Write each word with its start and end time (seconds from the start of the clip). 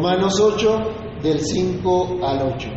Romanos 0.00 0.40
8, 0.40 0.78
del 1.22 1.40
5 1.40 2.20
al 2.22 2.54
8. 2.54 2.68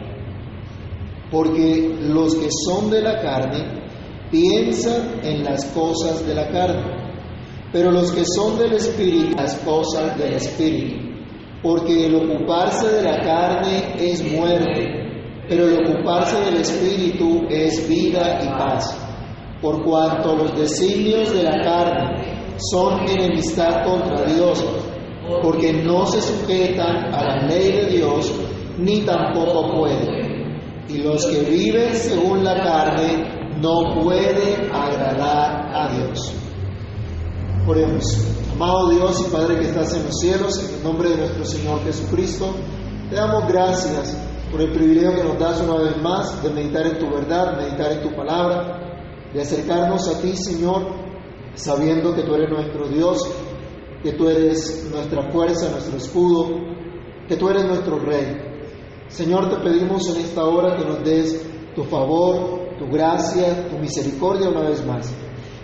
Porque 1.31 1.96
los 2.01 2.35
que 2.35 2.49
son 2.65 2.89
de 2.89 3.01
la 3.01 3.21
carne 3.21 3.63
piensan 4.29 5.21
en 5.23 5.46
las 5.46 5.63
cosas 5.67 6.28
de 6.28 6.36
la 6.36 6.49
carne, 6.49 6.83
pero 7.71 7.91
los 7.91 8.12
que 8.12 8.25
son 8.25 8.57
del 8.57 8.73
Espíritu, 8.73 9.38
las 9.38 9.55
cosas 9.59 10.17
del 10.17 10.33
Espíritu. 10.33 10.97
Porque 11.62 12.07
el 12.07 12.15
ocuparse 12.15 12.89
de 12.89 13.04
la 13.04 13.21
carne 13.21 13.96
es 13.98 14.21
muerte, 14.30 14.84
pero 15.48 15.70
el 15.70 15.76
ocuparse 15.76 16.38
del 16.42 16.58
Espíritu 16.58 17.44
es 17.50 17.88
vida 17.88 18.42
y 18.44 18.48
paz. 18.50 18.98
Por 19.62 19.82
cuanto 19.86 20.36
los 20.36 20.60
designios 20.60 21.34
de 21.34 21.44
la 21.44 21.64
carne 21.64 22.58
son 22.58 23.08
enemistad 23.08 23.86
contra 23.86 24.26
Dios, 24.26 24.62
porque 25.42 25.74
no 25.74 26.05
se 26.05 26.21
sujetan 26.21 27.14
a 27.14 27.23
la 27.23 27.48
ley 27.48 27.72
de 27.72 27.86
Dios, 27.98 28.32
ni 28.78 29.02
tampoco 29.02 29.72
pueden. 29.77 30.23
Y 30.90 30.98
los 31.00 31.26
que 31.26 31.40
viven 31.41 31.94
según 31.95 32.44
la 32.44 32.62
carne 32.62 33.52
no 33.62 34.02
pueden 34.02 34.70
agradar 34.73 35.72
a 35.73 35.94
Dios. 35.94 36.34
Oremos. 37.66 38.04
Amado 38.54 38.90
Dios 38.90 39.26
y 39.28 39.31
Padre 39.31 39.55
que 39.55 39.67
estás 39.70 39.95
en 39.95 40.04
los 40.04 40.20
cielos, 40.20 40.59
en 40.59 40.76
el 40.76 40.84
nombre 40.84 41.09
de 41.09 41.17
nuestro 41.17 41.45
Señor 41.45 41.84
Jesucristo, 41.84 42.53
te 43.09 43.16
damos 43.16 43.48
gracias 43.48 44.16
por 44.52 44.62
el 44.62 44.72
privilegio 44.72 45.16
que 45.16 45.23
nos 45.23 45.40
das 45.40 45.62
una 45.62 45.78
vez 45.78 45.98
más 46.02 46.44
de 46.44 46.52
meditar 46.52 46.86
en 46.86 47.00
tu 47.00 47.09
verdad, 47.09 47.58
meditar 47.58 47.92
en 47.94 48.03
tu 48.03 48.16
palabra, 48.16 49.31
de 49.34 49.42
acercarnos 49.42 50.08
a 50.08 50.22
ti, 50.22 50.36
Señor, 50.36 50.84
sabiendo 51.55 52.14
que 52.14 52.22
tú 52.22 52.36
eres 52.36 52.50
nuestro 52.52 52.88
Dios, 52.88 53.17
que 54.03 54.12
tú 54.13 54.27
eres 54.27 54.89
nuestra 54.91 55.31
fuerza, 55.31 55.71
nuestro 55.71 55.98
escudo, 55.98 56.59
que 57.27 57.38
tú 57.38 57.49
eres 57.49 57.66
nuestro 57.66 57.98
Rey. 57.99 58.53
Señor, 59.07 59.49
te 59.49 59.63
pedimos 59.63 60.07
en 60.09 60.21
esta 60.21 60.44
hora 60.44 60.75
que 60.75 60.84
nos 60.84 61.03
des 61.03 61.41
tu 61.73 61.83
favor, 61.86 62.78
tu 62.78 62.86
gracia, 62.88 63.69
tu 63.69 63.78
misericordia 63.78 64.50
una 64.50 64.67
vez 64.67 64.86
más. 64.86 65.13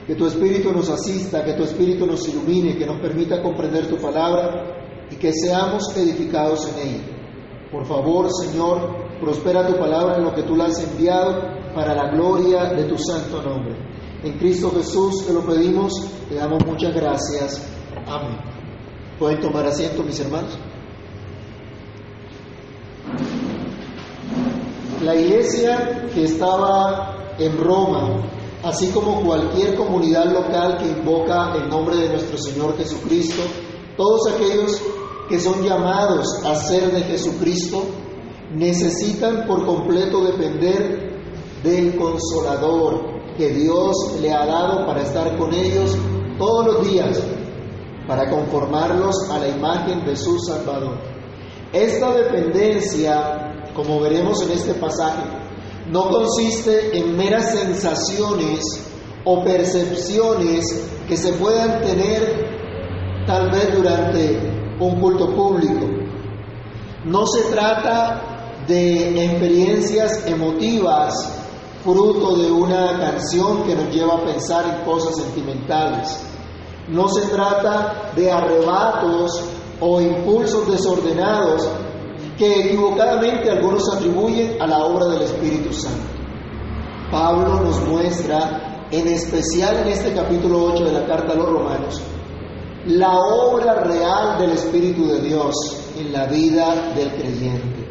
Que 0.08 0.16
tu 0.16 0.25
Espíritu 0.25 0.72
nos 0.72 0.89
asista, 0.89 1.44
que 1.44 1.53
tu 1.53 1.64
Espíritu 1.64 2.05
nos 2.05 2.27
ilumine, 2.30 2.77
que 2.77 2.86
nos 2.86 2.99
permita 3.02 3.41
comprender 3.41 3.88
tu 3.88 3.97
palabra 3.97 5.08
y 5.11 5.16
que 5.17 5.33
seamos 5.33 5.95
edificados 5.97 6.67
en 6.69 6.88
ella. 6.88 7.03
Por 7.71 7.86
favor, 7.86 8.27
Señor, 8.31 9.19
prospera 9.19 9.67
tu 9.67 9.77
palabra 9.77 10.17
en 10.17 10.23
lo 10.23 10.33
que 10.33 10.44
tú 10.44 10.55
la 10.55 10.66
has 10.66 10.81
enviado 10.81 11.42
para 11.75 11.94
la 11.94 12.09
gloria 12.09 12.73
de 12.73 12.86
tu 12.86 12.97
santo 12.97 13.42
nombre. 13.44 13.75
En 14.23 14.38
Cristo 14.38 14.71
Jesús 14.71 15.25
te 15.25 15.33
lo 15.33 15.45
pedimos, 15.45 15.94
te 16.27 16.36
damos 16.36 16.66
muchas 16.66 16.94
gracias. 16.94 17.78
Amén. 18.09 18.39
¿Pueden 19.19 19.39
tomar 19.39 19.67
asiento, 19.67 20.02
mis 20.02 20.19
hermanos? 20.19 20.57
La 25.03 25.15
iglesia 25.15 26.07
que 26.11 26.23
estaba 26.23 27.35
en 27.37 27.55
Roma, 27.57 28.23
así 28.63 28.87
como 28.87 29.21
cualquier 29.21 29.75
comunidad 29.75 30.25
local 30.25 30.80
que 30.80 30.87
invoca 30.87 31.53
el 31.55 31.69
nombre 31.69 31.97
de 31.97 32.09
nuestro 32.09 32.37
Señor 32.39 32.75
Jesucristo, 32.77 33.43
todos 33.95 34.21
aquellos 34.33 34.81
que 35.30 35.39
son 35.39 35.61
llamados 35.63 36.25
a 36.43 36.55
ser 36.55 36.91
de 36.91 37.03
Jesucristo, 37.03 37.83
necesitan 38.55 39.45
por 39.45 39.67
completo 39.67 40.23
depender 40.23 41.13
del 41.63 41.95
consolador 41.95 43.19
que 43.37 43.49
Dios 43.49 43.95
le 44.19 44.33
ha 44.33 44.47
dado 44.47 44.87
para 44.87 45.03
estar 45.03 45.37
con 45.37 45.53
ellos 45.53 45.95
todos 46.39 46.65
los 46.65 46.87
días, 46.89 47.21
para 48.09 48.29
conformarlos 48.29 49.15
a 49.29 49.39
la 49.39 49.47
imagen 49.47 50.03
de 50.03 50.17
su 50.17 50.38
Salvador. 50.39 50.97
Esta 51.71 52.11
dependencia 52.11 53.49
como 53.73 54.02
veremos 54.02 54.41
en 54.41 54.52
este 54.52 54.73
pasaje, 54.73 55.23
no 55.89 56.09
consiste 56.09 56.97
en 56.97 57.15
meras 57.15 57.52
sensaciones 57.52 58.61
o 59.23 59.41
percepciones 59.43 60.65
que 61.08 61.15
se 61.15 61.31
puedan 61.33 61.81
tener 61.81 63.25
tal 63.25 63.49
vez 63.52 63.73
durante 63.73 64.37
un 64.80 64.99
culto 64.99 65.33
público. 65.33 65.87
No 67.05 67.25
se 67.25 67.43
trata 67.52 68.58
de 68.67 69.25
experiencias 69.25 70.25
emotivas 70.27 71.14
fruto 71.83 72.36
de 72.36 72.52
una 72.52 72.99
canción 72.99 73.64
que 73.64 73.75
nos 73.75 73.93
lleva 73.93 74.15
a 74.15 74.25
pensar 74.25 74.65
en 74.65 74.83
cosas 74.83 75.15
sentimentales. 75.15 76.29
No 76.89 77.08
se 77.08 77.22
trata 77.27 78.11
de 78.16 78.32
arrebatos 78.32 79.44
o 79.80 80.02
impulsos 80.02 80.67
desordenados 80.67 81.70
que 82.38 82.67
equivocadamente 82.67 83.52
algunos 83.52 83.83
atribuyen 83.94 84.61
a 84.61 84.67
la 84.67 84.86
obra 84.86 85.08
del 85.08 85.23
Espíritu 85.23 85.73
Santo. 85.73 86.10
Pablo 87.11 87.61
nos 87.61 87.86
muestra, 87.88 88.88
en 88.92 89.08
especial 89.08 89.78
en 89.78 89.89
este 89.89 90.14
capítulo 90.14 90.66
8 90.73 90.86
de 90.86 90.92
la 90.94 91.05
carta 91.05 91.33
a 91.33 91.36
los 91.36 91.49
romanos, 91.49 92.02
la 92.88 93.17
obra 93.20 93.83
real 93.83 94.39
del 94.39 94.52
Espíritu 94.52 95.05
de 95.08 95.22
Dios 95.22 95.55
en 95.98 96.14
la 96.14 96.28
vida 96.28 96.94
del 96.95 97.11
creyente. 97.11 97.88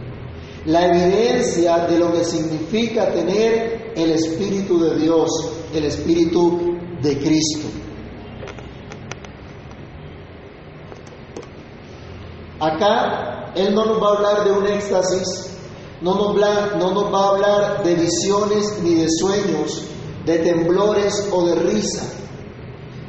La 0.65 0.87
evidencia 0.87 1.87
de 1.87 1.99
lo 1.99 2.13
que 2.13 2.25
significa 2.25 3.13
tener 3.13 3.93
el 3.95 4.11
Espíritu 4.11 4.81
de 4.81 4.99
Dios, 4.99 5.29
el 5.75 5.85
Espíritu 5.85 6.77
de 7.03 7.19
Cristo. 7.19 7.69
Acá 12.61 13.53
Él 13.55 13.75
no 13.75 13.85
nos 13.85 14.03
va 14.03 14.09
a 14.09 14.17
hablar 14.17 14.45
de 14.45 14.53
un 14.53 14.67
éxtasis, 14.67 15.57
no 16.01 16.15
nos, 16.15 16.37
va, 16.41 17.21
a 17.21 17.29
hablar 17.31 17.83
de 17.83 17.95
visiones 17.95 18.79
ni 18.83 18.95
de 18.95 19.07
sueños, 19.09 19.85
de 20.25 20.39
temblores 20.39 21.29
o 21.33 21.47
de 21.47 21.55
risa, 21.57 22.05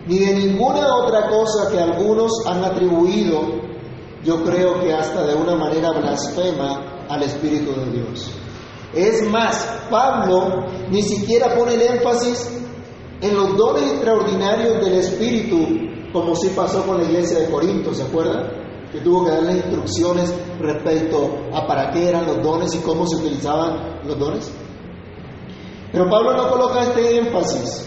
ni 0.08 0.20
de 0.20 0.34
ninguna 0.34 0.96
otra 0.96 1.30
cosa 1.30 1.72
que 1.72 1.80
algunos 1.80 2.32
han 2.48 2.64
atribuido, 2.64 3.42
yo 4.24 4.44
creo 4.44 4.82
que 4.82 4.94
hasta 4.94 5.26
de 5.26 5.36
una 5.36 5.56
manera 5.56 5.92
blasfema, 5.92 6.90
al 7.10 7.24
Espíritu 7.24 7.72
de 7.72 7.92
Dios. 7.92 8.31
Es 8.94 9.28
más, 9.28 9.68
Pablo 9.90 10.66
ni 10.90 11.02
siquiera 11.02 11.56
pone 11.56 11.74
el 11.74 11.81
énfasis 11.81 12.50
en 13.22 13.36
los 13.36 13.58
dones 13.58 13.92
extraordinarios 13.92 14.84
del 14.84 14.96
Espíritu, 14.96 15.58
como 16.14 16.36
sí 16.36 16.52
pasó 16.56 16.84
con 16.86 16.98
la 16.98 17.04
iglesia 17.04 17.40
de 17.40 17.50
Corinto, 17.50 17.94
¿se 17.94 18.04
acuerdan? 18.04 18.59
Que 18.92 19.02
tuvo 19.02 19.26
que 19.26 19.32
darle 19.32 19.54
instrucciones 19.54 20.34
respecto 20.60 21.30
a 21.54 21.68
para 21.68 21.92
qué 21.92 22.10
eran 22.10 22.26
los 22.26 22.42
dones 22.42 22.74
y 22.76 22.80
cómo 22.80 23.06
se 23.08 23.18
utilizaban 23.18 24.00
los 24.06 24.18
dones. 24.18 24.52
Pero 25.92 26.10
Pablo 26.10 26.36
no 26.36 26.50
coloca 26.50 26.84
este 26.84 27.18
énfasis 27.18 27.86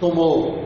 como 0.00 0.56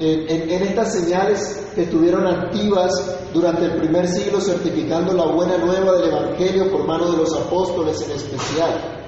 en, 0.00 0.50
en, 0.50 0.62
estas 0.62 0.92
señales 0.92 1.70
que 1.74 1.82
estuvieron 1.82 2.26
activas 2.26 2.90
durante 3.32 3.66
el 3.66 3.76
primer 3.76 4.08
siglo 4.08 4.40
certificando 4.40 5.12
la 5.12 5.26
buena 5.26 5.58
nueva 5.58 5.92
del 5.92 6.08
Evangelio 6.10 6.70
por 6.70 6.86
mano 6.86 7.10
de 7.10 7.18
los 7.18 7.34
apóstoles 7.34 8.00
en 8.02 8.16
especial. 8.16 8.98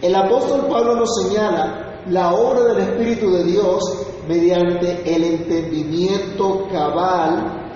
El 0.00 0.14
apóstol 0.14 0.66
Pablo 0.68 0.96
nos 0.96 1.22
señala 1.22 2.02
la 2.08 2.32
obra 2.32 2.72
del 2.72 2.78
Espíritu 2.78 3.30
de 3.30 3.44
Dios 3.44 3.82
mediante 4.26 5.02
el 5.14 5.24
entendimiento 5.24 6.66
cabal 6.72 7.69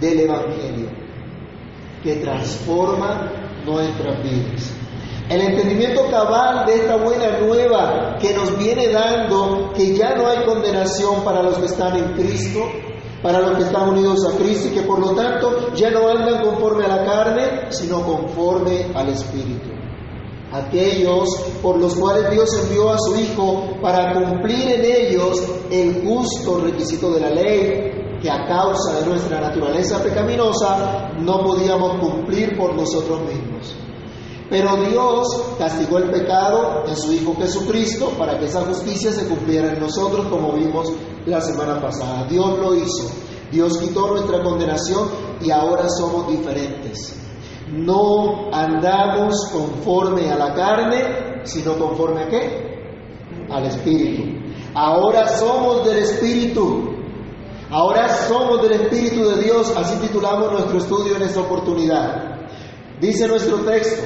del 0.00 0.20
Evangelio, 0.20 0.88
que 2.02 2.16
transforma 2.16 3.30
nuestras 3.64 4.22
vidas. 4.22 4.72
El 5.28 5.42
entendimiento 5.42 6.10
cabal 6.10 6.66
de 6.66 6.74
esta 6.74 6.96
buena 6.96 7.38
nueva 7.38 8.16
que 8.20 8.34
nos 8.34 8.58
viene 8.58 8.88
dando 8.88 9.72
que 9.76 9.94
ya 9.94 10.16
no 10.16 10.26
hay 10.26 10.44
condenación 10.44 11.22
para 11.22 11.40
los 11.40 11.56
que 11.58 11.66
están 11.66 11.96
en 11.96 12.14
Cristo, 12.14 12.60
para 13.22 13.38
los 13.38 13.56
que 13.56 13.62
están 13.62 13.90
unidos 13.90 14.18
a 14.26 14.36
Cristo 14.36 14.68
y 14.68 14.72
que 14.72 14.82
por 14.82 14.98
lo 14.98 15.10
tanto 15.10 15.72
ya 15.74 15.90
no 15.90 16.08
andan 16.08 16.42
conforme 16.42 16.84
a 16.84 16.96
la 16.96 17.04
carne, 17.04 17.70
sino 17.70 18.02
conforme 18.02 18.86
al 18.92 19.10
Espíritu. 19.10 19.70
Aquellos 20.52 21.28
por 21.62 21.78
los 21.78 21.94
cuales 21.94 22.28
Dios 22.32 22.48
envió 22.64 22.90
a 22.90 22.98
su 22.98 23.14
Hijo 23.14 23.76
para 23.80 24.12
cumplir 24.12 24.68
en 24.68 24.84
ellos 24.84 25.40
el 25.70 26.02
justo 26.04 26.58
requisito 26.58 27.12
de 27.12 27.20
la 27.20 27.30
ley, 27.30 27.99
que 28.20 28.30
a 28.30 28.46
causa 28.46 29.00
de 29.00 29.06
nuestra 29.06 29.40
naturaleza 29.40 30.02
pecaminosa 30.02 31.12
no 31.20 31.42
podíamos 31.42 31.98
cumplir 31.98 32.56
por 32.56 32.74
nosotros 32.74 33.20
mismos. 33.22 33.74
Pero 34.50 34.76
Dios 34.84 35.28
castigó 35.58 35.98
el 35.98 36.10
pecado 36.10 36.82
en 36.86 36.96
su 36.96 37.12
Hijo 37.12 37.36
Jesucristo 37.36 38.10
para 38.18 38.36
que 38.38 38.46
esa 38.46 38.62
justicia 38.62 39.12
se 39.12 39.28
cumpliera 39.28 39.72
en 39.72 39.80
nosotros 39.80 40.26
como 40.26 40.52
vimos 40.52 40.92
la 41.24 41.40
semana 41.40 41.80
pasada. 41.80 42.26
Dios 42.28 42.58
lo 42.58 42.74
hizo. 42.74 43.08
Dios 43.52 43.78
quitó 43.78 44.08
nuestra 44.08 44.42
condenación 44.42 45.08
y 45.40 45.50
ahora 45.52 45.88
somos 45.88 46.28
diferentes. 46.28 47.16
No 47.72 48.52
andamos 48.52 49.48
conforme 49.52 50.28
a 50.30 50.36
la 50.36 50.52
carne, 50.52 51.44
sino 51.44 51.78
conforme 51.78 52.24
a 52.24 52.28
qué? 52.28 53.46
Al 53.48 53.66
Espíritu. 53.66 54.24
Ahora 54.74 55.28
somos 55.28 55.84
del 55.84 55.98
Espíritu. 55.98 56.99
Ahora 57.70 58.08
somos 58.26 58.62
del 58.62 58.72
Espíritu 58.72 59.28
de 59.28 59.44
Dios, 59.44 59.72
así 59.76 59.94
titulamos 60.00 60.50
nuestro 60.50 60.78
estudio 60.78 61.14
en 61.14 61.22
esta 61.22 61.40
oportunidad. 61.40 62.40
Dice 63.00 63.28
nuestro 63.28 63.58
texto, 63.58 64.02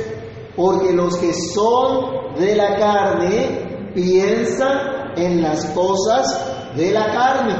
porque 0.54 0.92
los 0.92 1.16
que 1.16 1.32
son 1.32 2.34
de 2.38 2.54
la 2.56 2.76
carne 2.76 3.90
piensan 3.94 5.14
en 5.16 5.40
las 5.40 5.64
cosas 5.70 6.26
de 6.76 6.90
la 6.92 7.06
carne, 7.06 7.54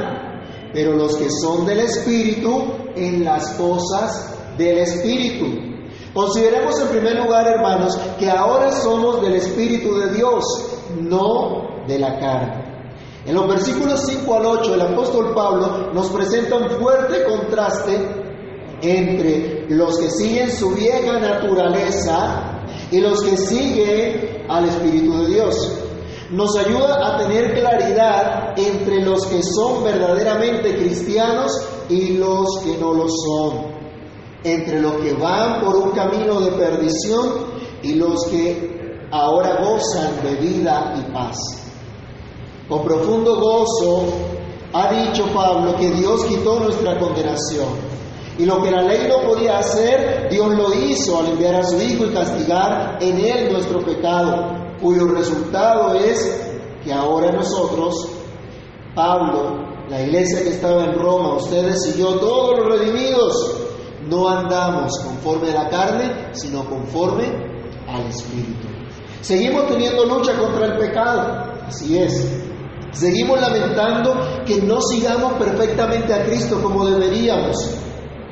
pero 0.73 0.95
los 0.95 1.17
que 1.17 1.29
son 1.31 1.65
del 1.65 1.79
Espíritu 1.79 2.65
en 2.95 3.23
las 3.23 3.49
cosas 3.53 4.37
del 4.59 4.77
Espíritu. 4.77 5.45
Consideremos 6.13 6.79
en 6.81 6.87
primer 6.89 7.15
lugar, 7.15 7.47
hermanos, 7.47 7.97
que 8.19 8.29
ahora 8.29 8.71
somos 8.71 9.21
del 9.23 9.35
Espíritu 9.35 9.95
de 9.97 10.13
Dios, 10.13 10.43
no 11.01 11.83
de 11.87 11.97
la 11.97 12.19
carne. 12.19 12.64
En 13.25 13.33
los 13.33 13.47
versículos 13.47 14.01
5 14.05 14.35
al 14.35 14.45
8, 14.45 14.75
el 14.75 14.81
apóstol 14.81 15.33
Pablo 15.33 15.91
nos 15.93 16.11
presenta 16.11 16.57
un 16.57 16.69
fuerte 16.69 17.23
contraste 17.23 18.25
entre 18.81 19.65
los 19.69 19.97
que 19.97 20.11
siguen 20.11 20.51
su 20.51 20.75
vieja 20.75 21.19
naturaleza 21.19 22.61
y 22.91 22.99
los 22.99 23.23
que 23.23 23.35
siguen 23.35 24.45
al 24.47 24.65
Espíritu 24.65 25.23
de 25.23 25.27
Dios. 25.27 25.73
Nos 26.29 26.55
ayuda 26.55 27.15
a 27.15 27.17
tener 27.17 27.59
claridad 27.59 28.53
entre 28.57 29.01
los 29.01 29.25
que 29.25 29.41
son 29.41 29.83
verdaderamente 29.83 30.75
cristianos 30.75 31.51
y 31.89 32.17
los 32.17 32.59
que 32.63 32.77
no 32.77 32.93
lo 32.93 33.07
son. 33.09 33.73
Entre 34.43 34.81
los 34.81 34.97
que 34.97 35.13
van 35.13 35.61
por 35.61 35.75
un 35.77 35.91
camino 35.91 36.41
de 36.41 36.51
perdición 36.51 37.55
y 37.81 37.95
los 37.95 38.25
que 38.25 39.07
ahora 39.11 39.63
gozan 39.63 40.21
de 40.23 40.35
vida 40.35 40.93
y 40.99 41.11
paz. 41.11 41.64
Con 42.67 42.83
profundo 42.83 43.39
gozo 43.39 44.05
ha 44.73 44.91
dicho 44.91 45.25
Pablo 45.33 45.75
que 45.75 45.91
Dios 45.91 46.25
quitó 46.25 46.59
nuestra 46.59 46.99
condenación. 46.99 47.67
Y 48.37 48.45
lo 48.45 48.61
que 48.61 48.71
la 48.71 48.81
ley 48.81 49.07
no 49.07 49.21
podía 49.21 49.59
hacer, 49.59 50.27
Dios 50.29 50.49
lo 50.49 50.73
hizo 50.73 51.19
al 51.19 51.27
enviar 51.27 51.55
a 51.55 51.63
su 51.63 51.81
Hijo 51.81 52.05
y 52.05 52.13
castigar 52.13 52.97
en 52.99 53.19
él 53.19 53.53
nuestro 53.53 53.79
pecado, 53.79 54.75
cuyo 54.81 55.07
resultado 55.07 55.93
es 55.93 56.51
que 56.83 56.91
ahora 56.91 57.31
nosotros, 57.31 58.09
Pablo, 58.93 59.65
la 59.87 60.01
iglesia 60.01 60.43
que 60.43 60.49
estaba 60.49 60.83
en 60.85 60.95
Roma, 60.95 61.35
ustedes 61.35 61.95
y 61.95 61.99
yo, 61.99 62.15
todos 62.15 62.59
los 62.59 62.79
redimidos, 62.79 63.55
no 64.09 64.27
andamos 64.27 64.99
conforme 64.99 65.51
a 65.51 65.63
la 65.63 65.69
carne, 65.69 66.29
sino 66.33 66.65
conforme 66.65 67.25
al 67.87 68.05
Espíritu. 68.07 68.67
Seguimos 69.21 69.67
teniendo 69.67 70.05
lucha 70.05 70.37
contra 70.37 70.65
el 70.65 70.77
pecado, 70.77 71.53
así 71.67 71.97
es, 71.97 72.45
Seguimos 72.95 73.41
lamentando 73.41 74.43
que 74.45 74.61
no 74.61 74.79
sigamos 74.81 75.33
perfectamente 75.33 76.13
a 76.13 76.23
Cristo 76.23 76.61
como 76.63 76.85
deberíamos, 76.85 77.57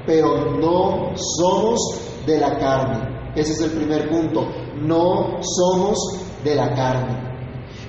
pero 0.06 0.58
no 0.58 1.12
somos 1.16 1.80
de 2.26 2.40
la 2.40 2.58
carne. 2.58 3.34
Ese 3.36 3.52
es 3.52 3.62
el 3.62 3.72
primer 3.72 4.10
punto. 4.10 4.48
No 4.82 5.40
somos 5.42 5.98
de 6.46 6.56
la 6.56 6.74
carne. 6.74 7.34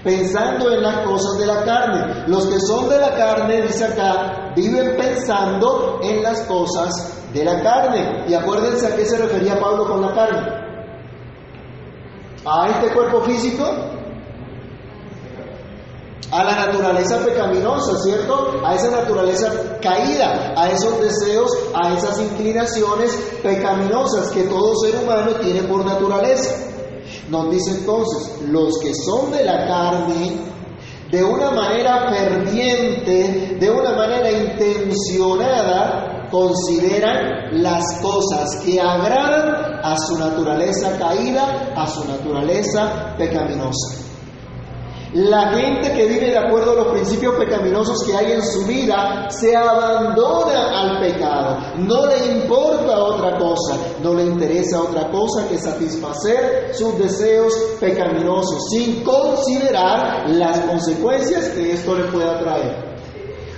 Pensando 0.03 0.73
en 0.73 0.82
las 0.82 1.06
cosas 1.06 1.38
de 1.38 1.47
la 1.47 1.62
carne. 1.65 2.25
Los 2.26 2.47
que 2.47 2.59
son 2.59 2.88
de 2.88 2.99
la 2.99 3.15
carne, 3.15 3.62
dice 3.62 3.85
acá, 3.85 4.53
viven 4.56 4.97
pensando 4.97 6.00
en 6.03 6.25
las 6.25 6.41
cosas 6.43 6.91
de 7.32 7.44
la 7.44 7.62
carne. 7.62 8.25
Y 8.29 8.35
acuérdense 8.35 8.88
a 8.88 8.97
qué 8.97 9.05
se 9.05 9.17
refería 9.17 9.61
Pablo 9.61 9.87
con 9.87 10.03
la 10.03 10.12
carne. 10.12 10.65
A 12.44 12.69
este 12.69 12.93
cuerpo 12.93 13.21
físico 13.21 13.94
a 16.35 16.43
la 16.43 16.67
naturaleza 16.67 17.25
pecaminosa, 17.25 17.97
¿cierto? 18.03 18.61
A 18.65 18.75
esa 18.75 18.91
naturaleza 18.91 19.79
caída, 19.81 20.53
a 20.57 20.69
esos 20.69 21.01
deseos, 21.01 21.57
a 21.73 21.95
esas 21.95 22.21
inclinaciones 22.21 23.13
pecaminosas 23.41 24.31
que 24.33 24.43
todo 24.43 24.75
ser 24.81 24.97
humano 24.97 25.31
tiene 25.41 25.63
por 25.63 25.85
naturaleza. 25.85 26.57
Nos 27.29 27.53
dice 27.53 27.79
entonces, 27.79 28.33
los 28.49 28.81
que 28.81 28.93
son 28.97 29.31
de 29.31 29.45
la 29.45 29.65
carne, 29.69 30.41
de 31.09 31.23
una 31.23 31.53
manera 31.53 32.11
ferviente, 32.11 33.57
de 33.61 33.71
una 33.71 33.93
manera 33.93 34.33
intencionada, 34.33 36.27
consideran 36.33 37.63
las 37.63 38.01
cosas 38.03 38.57
que 38.65 38.81
agradan 38.81 39.79
a 39.85 39.97
su 39.97 40.19
naturaleza 40.19 40.99
caída, 40.99 41.73
a 41.77 41.87
su 41.87 42.05
naturaleza 42.09 43.15
pecaminosa. 43.17 44.13
La 45.14 45.52
gente 45.52 45.93
que 45.93 46.06
vive 46.06 46.31
de 46.31 46.38
acuerdo 46.38 46.72
a 46.72 46.75
los 46.75 46.87
principios 46.88 47.37
pecaminosos 47.37 48.02
que 48.02 48.16
hay 48.16 48.32
en 48.32 48.43
su 48.43 48.66
vida 48.66 49.28
se 49.31 49.55
abandona 49.55 50.81
al 50.81 50.99
pecado. 50.99 51.56
No 51.78 52.06
le 52.06 52.32
importa 52.32 52.99
otra 52.99 53.38
cosa, 53.38 53.76
no 54.02 54.12
le 54.12 54.25
interesa 54.25 54.82
otra 54.82 55.08
cosa 55.12 55.49
que 55.49 55.56
satisfacer 55.56 56.75
sus 56.75 56.99
deseos 56.99 57.55
pecaminosos 57.78 58.58
sin 58.70 59.05
considerar 59.05 60.28
las 60.31 60.58
consecuencias 60.62 61.50
que 61.50 61.75
esto 61.75 61.94
le 61.94 62.05
pueda 62.06 62.37
traer. 62.40 62.96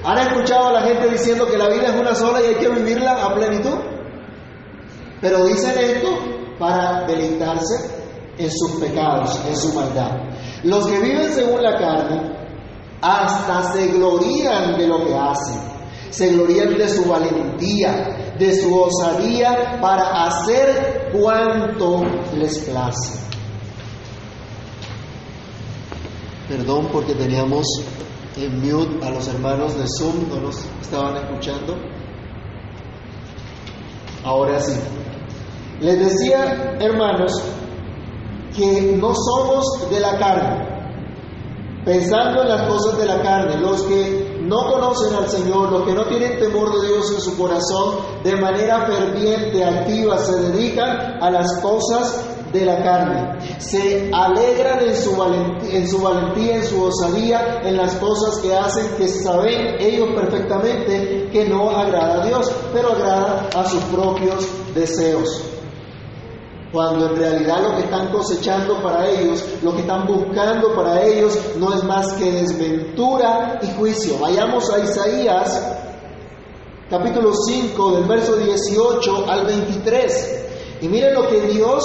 ¿Han 0.04 0.18
escuchado 0.18 0.66
a 0.66 0.72
la 0.72 0.82
gente 0.82 1.08
diciendo 1.08 1.46
que 1.46 1.56
la 1.56 1.70
vida 1.70 1.86
es 1.86 1.98
una 1.98 2.14
sola 2.14 2.42
y 2.42 2.48
hay 2.48 2.54
que 2.56 2.68
vivirla 2.68 3.24
a 3.24 3.34
plenitud? 3.34 3.78
Pero 5.22 5.46
dicen 5.46 5.72
esto 5.78 6.10
para 6.58 7.06
deleitarse 7.06 8.05
en 8.38 8.50
sus 8.50 8.72
pecados, 8.80 9.40
en 9.48 9.56
su 9.56 9.72
maldad. 9.72 10.12
Los 10.62 10.86
que 10.86 10.98
viven 11.00 11.32
según 11.32 11.62
la 11.62 11.76
carne 11.78 12.36
hasta 13.00 13.72
se 13.72 13.88
glorían 13.88 14.76
de 14.78 14.86
lo 14.86 15.04
que 15.04 15.14
hacen, 15.14 15.60
se 16.10 16.32
glorían 16.32 16.76
de 16.76 16.88
su 16.88 17.04
valentía, 17.04 18.34
de 18.38 18.60
su 18.60 18.74
osadía 18.74 19.78
para 19.80 20.24
hacer 20.24 21.10
cuanto 21.12 22.04
les 22.36 22.58
place. 22.60 23.26
Perdón 26.48 26.88
porque 26.92 27.14
teníamos 27.14 27.66
en 28.36 28.60
mute 28.60 29.04
a 29.04 29.10
los 29.10 29.26
hermanos 29.28 29.76
de 29.76 29.84
Zoom, 29.98 30.28
no 30.28 30.40
nos 30.40 30.64
estaban 30.80 31.16
escuchando. 31.16 31.76
Ahora 34.22 34.60
sí. 34.60 34.78
Les 35.80 35.98
decía, 35.98 36.76
hermanos, 36.80 37.32
que 38.56 38.96
no 38.96 39.14
somos 39.14 39.88
de 39.90 40.00
la 40.00 40.18
carne, 40.18 40.66
pensando 41.84 42.42
en 42.42 42.48
las 42.48 42.62
cosas 42.62 42.98
de 42.98 43.06
la 43.06 43.22
carne, 43.22 43.58
los 43.58 43.82
que 43.82 44.40
no 44.42 44.70
conocen 44.70 45.14
al 45.14 45.28
Señor, 45.28 45.70
los 45.70 45.82
que 45.82 45.92
no 45.92 46.06
tienen 46.06 46.38
temor 46.38 46.80
de 46.80 46.88
Dios 46.88 47.12
en 47.12 47.20
su 47.20 47.36
corazón, 47.36 47.96
de 48.24 48.36
manera 48.36 48.86
ferviente, 48.86 49.64
activa, 49.64 50.18
se 50.18 50.36
dedican 50.50 51.22
a 51.22 51.30
las 51.30 51.60
cosas 51.60 52.24
de 52.52 52.64
la 52.64 52.82
carne. 52.82 53.38
Se 53.58 54.10
alegran 54.12 54.80
en 54.80 54.96
su, 54.96 55.16
valentía, 55.16 55.78
en 55.78 55.88
su 55.88 56.08
en 56.08 56.64
su 56.64 56.82
osadía, 56.82 57.60
en 57.64 57.76
las 57.76 57.96
cosas 57.96 58.38
que 58.38 58.54
hacen, 58.54 58.86
que 58.96 59.08
saben 59.08 59.76
ellos 59.80 60.08
perfectamente 60.14 61.28
que 61.32 61.48
no 61.48 61.70
agrada 61.70 62.22
a 62.22 62.26
Dios, 62.26 62.50
pero 62.72 62.92
agrada 62.92 63.48
a 63.54 63.64
sus 63.68 63.82
propios 63.84 64.46
deseos 64.74 65.55
cuando 66.72 67.06
en 67.06 67.16
realidad 67.16 67.62
lo 67.62 67.76
que 67.76 67.84
están 67.84 68.08
cosechando 68.08 68.82
para 68.82 69.08
ellos, 69.08 69.44
lo 69.62 69.72
que 69.74 69.80
están 69.80 70.06
buscando 70.06 70.74
para 70.74 71.02
ellos, 71.04 71.38
no 71.56 71.72
es 71.72 71.84
más 71.84 72.12
que 72.14 72.30
desventura 72.30 73.60
y 73.62 73.70
juicio. 73.78 74.18
Vayamos 74.18 74.70
a 74.70 74.80
Isaías, 74.80 75.62
capítulo 76.90 77.32
5, 77.34 77.92
del 77.92 78.04
verso 78.04 78.36
18 78.36 79.30
al 79.30 79.46
23, 79.46 80.46
y 80.82 80.88
miren 80.88 81.14
lo 81.14 81.28
que 81.28 81.40
Dios 81.42 81.84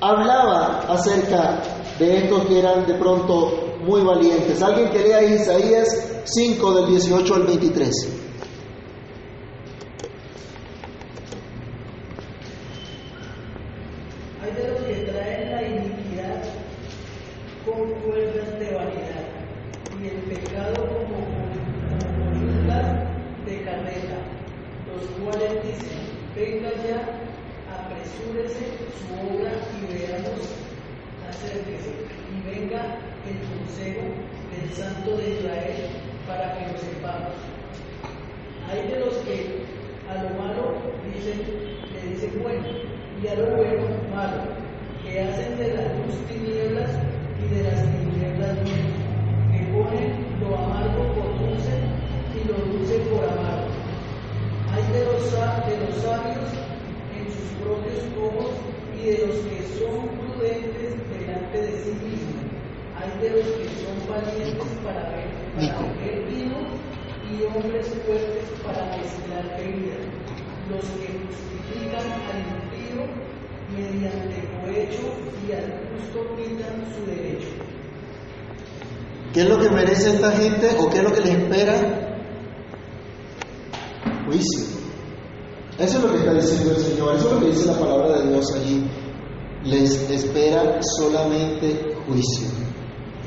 hablaba 0.00 0.84
acerca 0.88 1.60
de 1.98 2.18
estos 2.18 2.46
que 2.46 2.58
eran 2.58 2.86
de 2.86 2.94
pronto 2.94 3.70
muy 3.84 4.02
valientes. 4.02 4.62
Alguien 4.62 4.90
que 4.90 5.00
lea 5.00 5.22
Isaías 5.22 5.88
5, 6.24 6.72
del 6.74 6.86
18 6.86 7.34
al 7.34 7.42
23. 7.42 8.29
Esta 80.20 80.32
gente 80.36 80.76
o 80.78 80.90
qué 80.90 80.98
es 80.98 81.02
lo 81.02 81.12
que 81.12 81.20
les 81.20 81.30
espera? 81.30 82.16
Juicio. 84.26 84.80
Eso 85.78 85.96
es 85.96 86.02
lo 86.04 86.12
que 86.12 86.18
está 86.18 86.34
diciendo 86.34 86.70
el 86.72 86.76
Señor, 86.76 87.14
eso 87.16 87.28
es 87.28 87.34
lo 87.34 87.40
que 87.40 87.46
dice 87.46 87.66
la 87.66 87.78
palabra 87.78 88.18
de 88.18 88.28
Dios 88.28 88.46
allí. 88.54 88.84
Les 89.64 90.10
espera 90.10 90.78
solamente 90.98 91.94
juicio. 92.06 92.48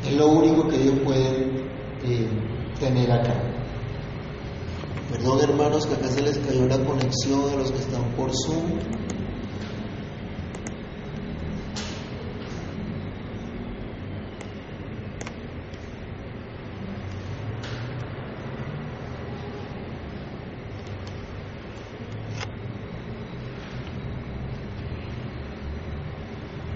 Es 0.05 0.13
lo 0.13 0.27
único 0.27 0.67
que 0.67 0.75
ellos 0.75 0.99
pueden 1.03 1.67
eh, 2.03 2.27
tener 2.79 3.11
acá. 3.11 3.41
Perdón 5.11 5.41
hermanos 5.41 5.87
que 5.87 5.95
acá 5.95 6.07
se 6.07 6.21
les 6.21 6.37
cayó 6.39 6.67
la 6.67 6.77
conexión 6.85 7.49
a 7.53 7.55
los 7.55 7.71
que 7.71 7.79
están 7.79 8.03
por 8.15 8.29
Zoom. 8.45 8.79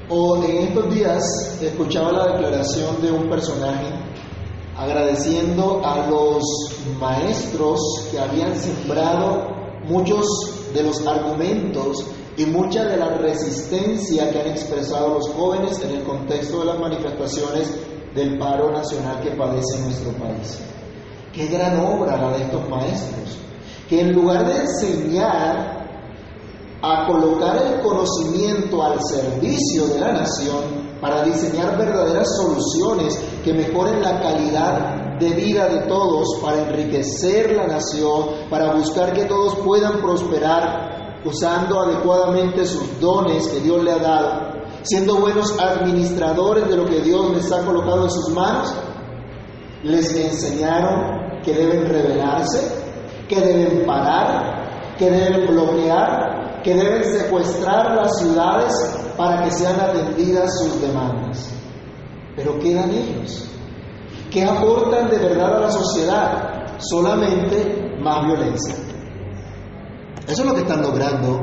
O 0.09 0.41
en 0.41 0.57
estos 0.67 0.86
días 0.97 1.59
escuchaba 1.61 2.11
la 2.11 2.33
declaración 2.33 3.01
de 3.01 3.11
un 3.11 3.29
personaje 3.29 3.87
agradeciendo 4.75 5.81
a 5.83 6.07
los 6.07 6.43
maestros 6.99 7.79
que 8.11 8.19
habían 8.19 8.57
sembrado 8.57 9.47
muchos 9.87 10.25
de 10.73 10.83
los 10.83 11.05
argumentos 11.05 12.05
y 12.35 12.45
mucha 12.45 12.85
de 12.85 12.97
la 12.97 13.09
resistencia 13.17 14.29
que 14.31 14.39
han 14.39 14.47
expresado 14.47 15.15
los 15.15 15.29
jóvenes 15.29 15.79
en 15.83 15.97
el 15.97 16.03
contexto 16.03 16.59
de 16.59 16.65
las 16.65 16.79
manifestaciones 16.79 17.73
del 18.13 18.37
paro 18.37 18.71
nacional 18.71 19.21
que 19.21 19.31
padece 19.31 19.79
nuestro 19.79 20.11
país. 20.13 20.59
Qué 21.33 21.47
gran 21.47 21.79
obra 21.79 22.17
la 22.17 22.37
de 22.37 22.43
estos 22.43 22.69
maestros, 22.69 23.37
que 23.89 24.01
en 24.01 24.13
lugar 24.13 24.45
de 24.45 24.61
enseñar 24.61 25.77
a 26.81 27.07
colocar 27.07 27.57
el 27.57 27.81
conocimiento 27.81 28.83
al 28.83 28.99
servicio 29.03 29.87
de 29.87 29.99
la 29.99 30.13
nación 30.13 30.76
para 31.01 31.23
diseñar 31.23 31.77
verdaderas 31.77 32.27
soluciones 32.37 33.17
que 33.43 33.53
mejoren 33.53 34.01
la 34.01 34.19
calidad 34.19 35.17
de 35.19 35.29
vida 35.29 35.67
de 35.67 35.87
todos, 35.87 36.39
para 36.41 36.61
enriquecer 36.61 37.55
la 37.55 37.67
nación, 37.67 38.47
para 38.49 38.73
buscar 38.73 39.13
que 39.13 39.25
todos 39.25 39.55
puedan 39.55 40.01
prosperar 40.01 41.21
usando 41.25 41.81
adecuadamente 41.81 42.65
sus 42.65 42.99
dones 42.99 43.47
que 43.47 43.59
Dios 43.59 43.83
le 43.83 43.91
ha 43.91 43.97
dado, 43.97 44.57
siendo 44.83 45.17
buenos 45.17 45.57
administradores 45.59 46.69
de 46.69 46.77
lo 46.77 46.85
que 46.85 47.01
Dios 47.01 47.35
les 47.35 47.51
ha 47.51 47.65
colocado 47.65 48.03
en 48.03 48.11
sus 48.11 48.29
manos, 48.29 48.73
les 49.83 50.15
enseñaron 50.15 51.41
que 51.43 51.53
deben 51.53 51.87
rebelarse, 51.87 52.59
que 53.27 53.39
deben 53.39 53.85
parar, 53.85 54.95
que 54.97 55.09
deben 55.09 55.47
bloquear, 55.47 56.61
que 56.63 56.73
deben 56.75 57.03
secuestrar 57.03 57.95
las 57.95 58.19
ciudades 58.19 58.73
para 59.17 59.43
que 59.43 59.51
sean 59.51 59.79
atendidas 59.79 60.49
sus 60.59 60.79
demandas. 60.79 61.51
Pero 62.35 62.59
quedan 62.59 62.91
ellos. 62.91 63.49
¿Qué 64.31 64.43
aportan 64.43 65.09
de 65.09 65.17
verdad 65.17 65.57
a 65.57 65.59
la 65.61 65.71
sociedad? 65.71 66.77
Solamente 66.77 67.97
más 67.99 68.25
violencia. 68.27 68.75
Eso 70.27 70.41
es 70.41 70.47
lo 70.47 70.53
que 70.53 70.61
están 70.61 70.81
logrando. 70.81 71.39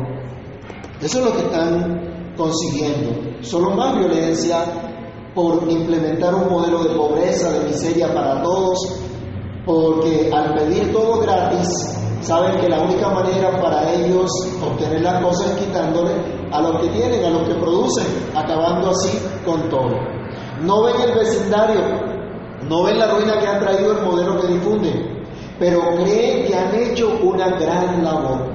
Eso 1.01 1.19
es 1.19 1.25
lo 1.25 1.33
que 1.33 1.43
están 1.43 2.35
consiguiendo. 2.37 3.43
Solo 3.43 3.71
más 3.71 3.99
violencia 3.99 4.65
por 5.35 5.69
implementar 5.69 6.35
un 6.35 6.49
modelo 6.49 6.85
de 6.85 6.95
pobreza, 6.95 7.51
de 7.51 7.65
miseria 7.65 8.15
para 8.15 8.43
todos, 8.43 8.79
porque 9.67 10.31
al 10.33 10.55
pedir 10.55 10.93
todo 10.93 11.21
gratis, 11.21 11.69
saben 12.21 12.61
que 12.61 12.69
la 12.69 12.83
única 12.83 13.09
manera 13.11 13.61
para 13.61 13.93
ellos 13.93 14.31
obtener 14.63 15.03
las 15.03 15.23
cosas 15.23 15.51
es 15.51 15.67
quitándole 15.67 16.13
a 16.55 16.61
los 16.61 16.81
que 16.81 16.89
tienen, 16.89 17.25
a 17.25 17.31
los 17.31 17.49
que 17.49 17.55
producen, 17.55 18.07
acabando 18.35 18.91
así 18.91 19.19
con 19.45 19.69
todo. 19.69 19.99
No 20.63 20.85
ven 20.85 21.01
el 21.01 21.15
vecindario, 21.19 21.81
no 22.69 22.85
ven 22.85 22.99
la 22.99 23.09
ruina 23.09 23.39
que 23.41 23.47
han 23.47 23.59
traído 23.59 23.99
el 23.99 24.05
modelo 24.05 24.41
que 24.41 24.47
difunden, 24.47 25.25
pero 25.59 25.81
creen 25.97 26.47
que 26.47 26.55
han 26.55 26.75
hecho 26.75 27.19
una 27.23 27.49
gran 27.59 28.05
labor. 28.05 28.55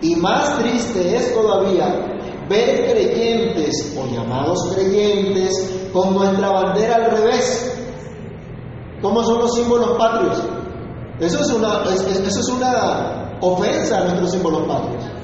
Y 0.00 0.14
más 0.14 0.58
triste 0.60 1.16
es 1.16 1.34
todavía 1.34 2.06
ver 2.48 2.92
creyentes 2.92 3.96
o 3.98 4.06
llamados 4.06 4.72
creyentes 4.74 5.90
con 5.92 6.14
nuestra 6.14 6.50
bandera 6.50 6.94
al 6.94 7.10
revés. 7.10 7.74
¿Cómo 9.02 9.24
son 9.24 9.40
los 9.40 9.54
símbolos 9.54 9.98
patrios? 9.98 10.40
Eso 11.18 11.40
es 11.40 11.50
una, 11.50 11.82
eso 11.82 12.40
es 12.40 12.48
una 12.48 13.38
ofensa 13.40 13.98
a 13.98 14.04
nuestros 14.04 14.30
símbolos 14.30 14.62
patrios. 14.68 15.17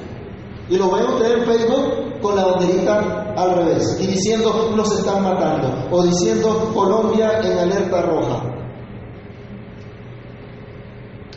Y 0.69 0.77
lo 0.77 0.91
ven 0.91 1.05
ustedes 1.05 1.37
en 1.39 1.45
Facebook 1.45 2.21
con 2.21 2.35
la 2.35 2.45
banderita 2.45 3.33
al 3.37 3.55
revés 3.55 3.97
y 4.01 4.07
diciendo 4.07 4.71
nos 4.75 4.91
están 4.97 5.21
matando 5.23 5.87
o 5.91 6.03
diciendo 6.03 6.71
Colombia 6.73 7.39
en 7.43 7.57
alerta 7.57 8.01
roja. 8.01 8.43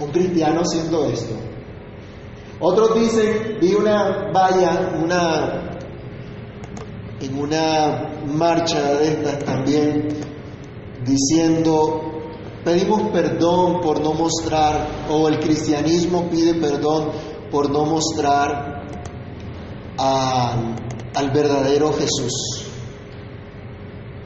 Un 0.01 0.11
cristiano 0.11 0.61
haciendo 0.61 1.07
esto. 1.07 1.35
Otros 2.61 2.95
dicen, 2.95 3.59
vi 3.61 3.75
una 3.75 4.31
valla, 4.33 4.93
una 5.03 5.69
en 7.21 7.39
una 7.39 8.11
marcha 8.27 8.95
de 8.95 9.09
estas 9.09 9.45
también 9.45 10.09
diciendo 11.05 12.01
pedimos 12.65 13.11
perdón 13.11 13.81
por 13.81 14.01
no 14.01 14.13
mostrar 14.13 14.87
o 15.11 15.29
el 15.29 15.41
cristianismo 15.41 16.29
pide 16.31 16.55
perdón 16.55 17.11
por 17.51 17.71
no 17.71 17.85
mostrar 17.85 18.78
al 19.99 21.31
verdadero 21.33 21.93
Jesús. 21.93 22.65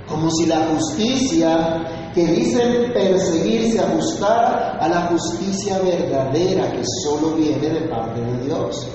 Como 0.07 0.31
si 0.31 0.47
la 0.47 0.67
justicia 0.67 2.11
que 2.15 2.27
dicen 2.27 2.93
perseguir 2.93 3.73
se 3.73 3.81
ajustara 3.81 4.79
a 4.79 4.89
la 4.89 5.07
justicia 5.07 5.79
verdadera 5.79 6.71
que 6.71 6.83
solo 7.03 7.35
viene 7.35 7.69
de 7.69 7.89
parte 7.89 8.21
de 8.21 8.45
Dios. 8.45 8.87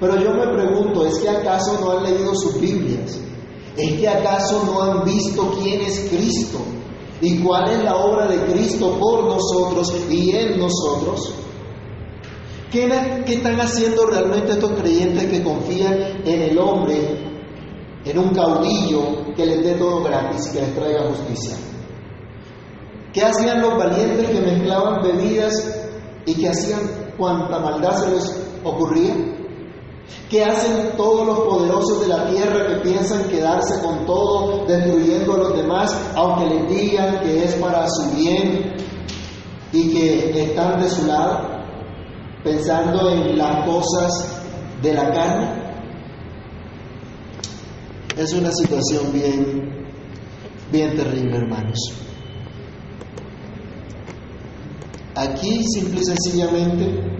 Pero 0.00 0.18
yo 0.18 0.30
me 0.32 0.46
pregunto, 0.54 1.04
¿es 1.04 1.18
que 1.18 1.28
acaso 1.28 1.78
no 1.80 1.92
han 1.92 2.04
leído 2.04 2.34
sus 2.34 2.58
Biblias? 2.60 3.18
¿Es 3.76 4.00
que 4.00 4.08
acaso 4.08 4.62
no 4.64 4.82
han 4.82 5.04
visto 5.04 5.54
quién 5.62 5.82
es 5.82 6.08
Cristo? 6.10 6.58
¿Y 7.20 7.38
cuál 7.38 7.70
es 7.70 7.84
la 7.84 7.96
obra 7.96 8.26
de 8.26 8.44
Cristo 8.52 8.96
por 8.98 9.24
nosotros 9.24 9.94
y 10.10 10.32
en 10.32 10.58
nosotros? 10.58 11.32
¿Qué, 12.72 12.88
están 13.26 13.60
haciendo 13.60 14.06
realmente 14.06 14.52
estos 14.52 14.72
creyentes 14.80 15.26
que 15.26 15.42
confían 15.42 15.92
en 16.24 16.40
el 16.40 16.58
hombre, 16.58 17.18
en 18.02 18.18
un 18.18 18.30
caudillo 18.30 19.34
que 19.36 19.44
les 19.44 19.62
dé 19.62 19.74
todo 19.74 20.02
gratis 20.02 20.48
y 20.48 20.52
que 20.54 20.60
les 20.62 20.74
traiga 20.74 21.02
justicia? 21.10 21.54
¿Qué 23.12 23.22
hacían 23.22 23.60
los 23.60 23.76
valientes 23.76 24.26
que 24.26 24.40
mezclaban 24.40 25.02
bebidas 25.02 25.52
y 26.24 26.34
que 26.34 26.48
hacían 26.48 27.12
cuanta 27.18 27.58
maldad 27.58 27.92
se 28.04 28.10
les 28.10 28.42
ocurría? 28.64 29.16
¿Qué 30.30 30.42
hacen 30.42 30.96
todos 30.96 31.26
los 31.26 31.40
poderosos 31.40 32.00
de 32.00 32.08
la 32.08 32.26
tierra 32.30 32.68
que 32.68 32.88
piensan 32.88 33.24
quedarse 33.24 33.82
con 33.82 34.06
todo, 34.06 34.64
destruyendo 34.64 35.34
a 35.34 35.38
los 35.38 35.56
demás, 35.58 35.94
aunque 36.14 36.54
les 36.54 36.68
digan 36.70 37.20
que 37.20 37.44
es 37.44 37.54
para 37.56 37.86
su 37.86 38.16
bien 38.16 38.76
y 39.74 39.92
que 39.92 40.42
están 40.42 40.80
de 40.80 40.88
su 40.88 41.06
lado, 41.06 41.51
pensando 42.42 43.10
en 43.10 43.38
las 43.38 43.66
cosas 43.66 44.42
de 44.82 44.94
la 44.94 45.12
carne? 45.12 45.62
Es 48.16 48.32
una 48.34 48.50
situación 48.52 49.12
bien, 49.12 49.86
bien 50.70 50.96
terrible, 50.96 51.36
hermanos. 51.38 51.78
Aquí, 55.14 55.62
simple 55.64 56.00
y 56.00 56.04
sencillamente, 56.04 57.12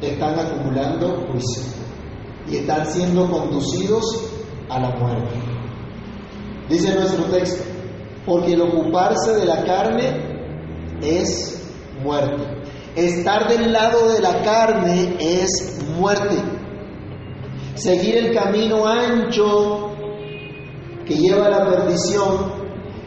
están 0.00 0.38
acumulando 0.38 1.26
juicio 1.30 1.62
y 2.48 2.56
están 2.56 2.86
siendo 2.86 3.30
conducidos 3.30 4.04
a 4.68 4.80
la 4.80 4.90
muerte. 4.96 5.34
Dice 6.68 6.94
nuestro 6.94 7.24
texto, 7.24 7.64
porque 8.24 8.52
el 8.54 8.62
ocuparse 8.62 9.34
de 9.34 9.44
la 9.44 9.64
carne 9.64 10.30
es 11.02 11.68
muerte. 12.02 12.59
Estar 13.00 13.48
del 13.48 13.72
lado 13.72 14.12
de 14.12 14.20
la 14.20 14.42
carne 14.42 15.16
es 15.18 15.82
muerte. 15.96 16.36
seguir 17.74 18.18
el 18.18 18.34
camino 18.34 18.86
ancho 18.86 19.88
que 21.06 21.14
lleva 21.16 21.46
a 21.46 21.48
la 21.48 21.64
perdición, 21.64 22.52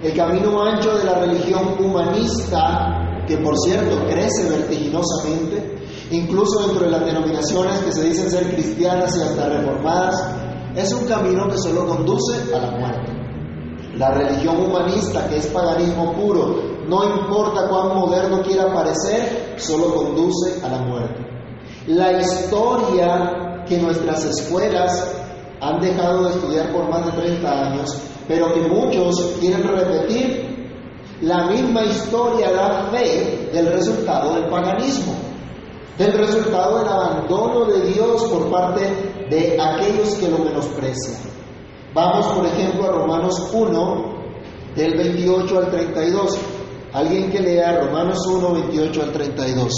el 0.02 0.16
camino 0.16 0.64
ancho 0.64 0.98
de 0.98 1.04
la 1.04 1.20
religión 1.20 1.76
humanista, 1.78 3.24
que 3.28 3.38
por 3.38 3.56
cierto 3.60 4.04
crece 4.08 4.50
vertiginosamente, 4.50 5.78
incluso 6.10 6.66
dentro 6.66 6.86
de 6.86 6.92
las 6.92 7.06
denominaciones 7.06 7.78
que 7.82 7.92
se 7.92 8.04
dicen 8.06 8.32
ser 8.32 8.52
cristianas 8.52 9.16
y 9.16 9.22
hasta 9.22 9.48
reformadas, 9.48 10.16
es 10.76 10.92
un 10.92 11.06
camino 11.06 11.48
que 11.50 11.58
solo 11.60 11.86
conduce 11.86 12.52
a 12.52 12.58
la 12.58 12.72
muerte. 12.72 13.12
La 13.96 14.10
religión 14.10 14.60
humanista, 14.60 15.30
que 15.30 15.38
es 15.38 15.46
paganismo 15.48 16.14
puro, 16.14 16.73
no 16.88 17.04
importa 17.04 17.68
cuán 17.68 17.96
moderno 17.96 18.42
quiera 18.42 18.74
parecer, 18.74 19.56
solo 19.58 19.96
conduce 19.96 20.64
a 20.64 20.70
la 20.70 20.80
muerte. 20.80 21.26
La 21.88 22.20
historia 22.20 23.64
que 23.68 23.78
nuestras 23.78 24.26
escuelas 24.26 25.16
han 25.62 25.80
dejado 25.80 26.24
de 26.24 26.30
estudiar 26.32 26.72
por 26.72 26.90
más 26.90 27.06
de 27.06 27.12
30 27.22 27.68
años, 27.68 27.98
pero 28.28 28.54
que 28.54 28.62
muchos 28.62 29.36
quieren 29.40 29.64
repetir, 29.64 30.54
la 31.22 31.46
misma 31.48 31.84
historia 31.84 32.52
da 32.52 32.90
fe 32.92 33.50
del 33.54 33.68
resultado 33.68 34.34
del 34.36 34.50
paganismo, 34.50 35.14
del 35.98 36.14
resultado 36.14 36.80
del 36.80 36.88
abandono 36.88 37.66
de 37.66 37.82
Dios 37.92 38.24
por 38.26 38.50
parte 38.50 38.82
de 39.30 39.58
aquellos 39.62 40.16
que 40.16 40.28
lo 40.28 40.40
menosprecian. 40.40 41.22
Vamos, 41.94 42.26
por 42.28 42.46
ejemplo, 42.46 42.86
a 42.86 42.92
Romanos 42.92 43.50
1, 43.54 44.14
del 44.76 44.98
28 44.98 45.58
al 45.58 45.70
32. 45.70 46.38
Alguien 46.94 47.32
que 47.32 47.40
lea 47.40 47.80
Romanos 47.80 48.20
1, 48.28 48.54
28 48.54 49.04
al 49.04 49.12
32. 49.12 49.74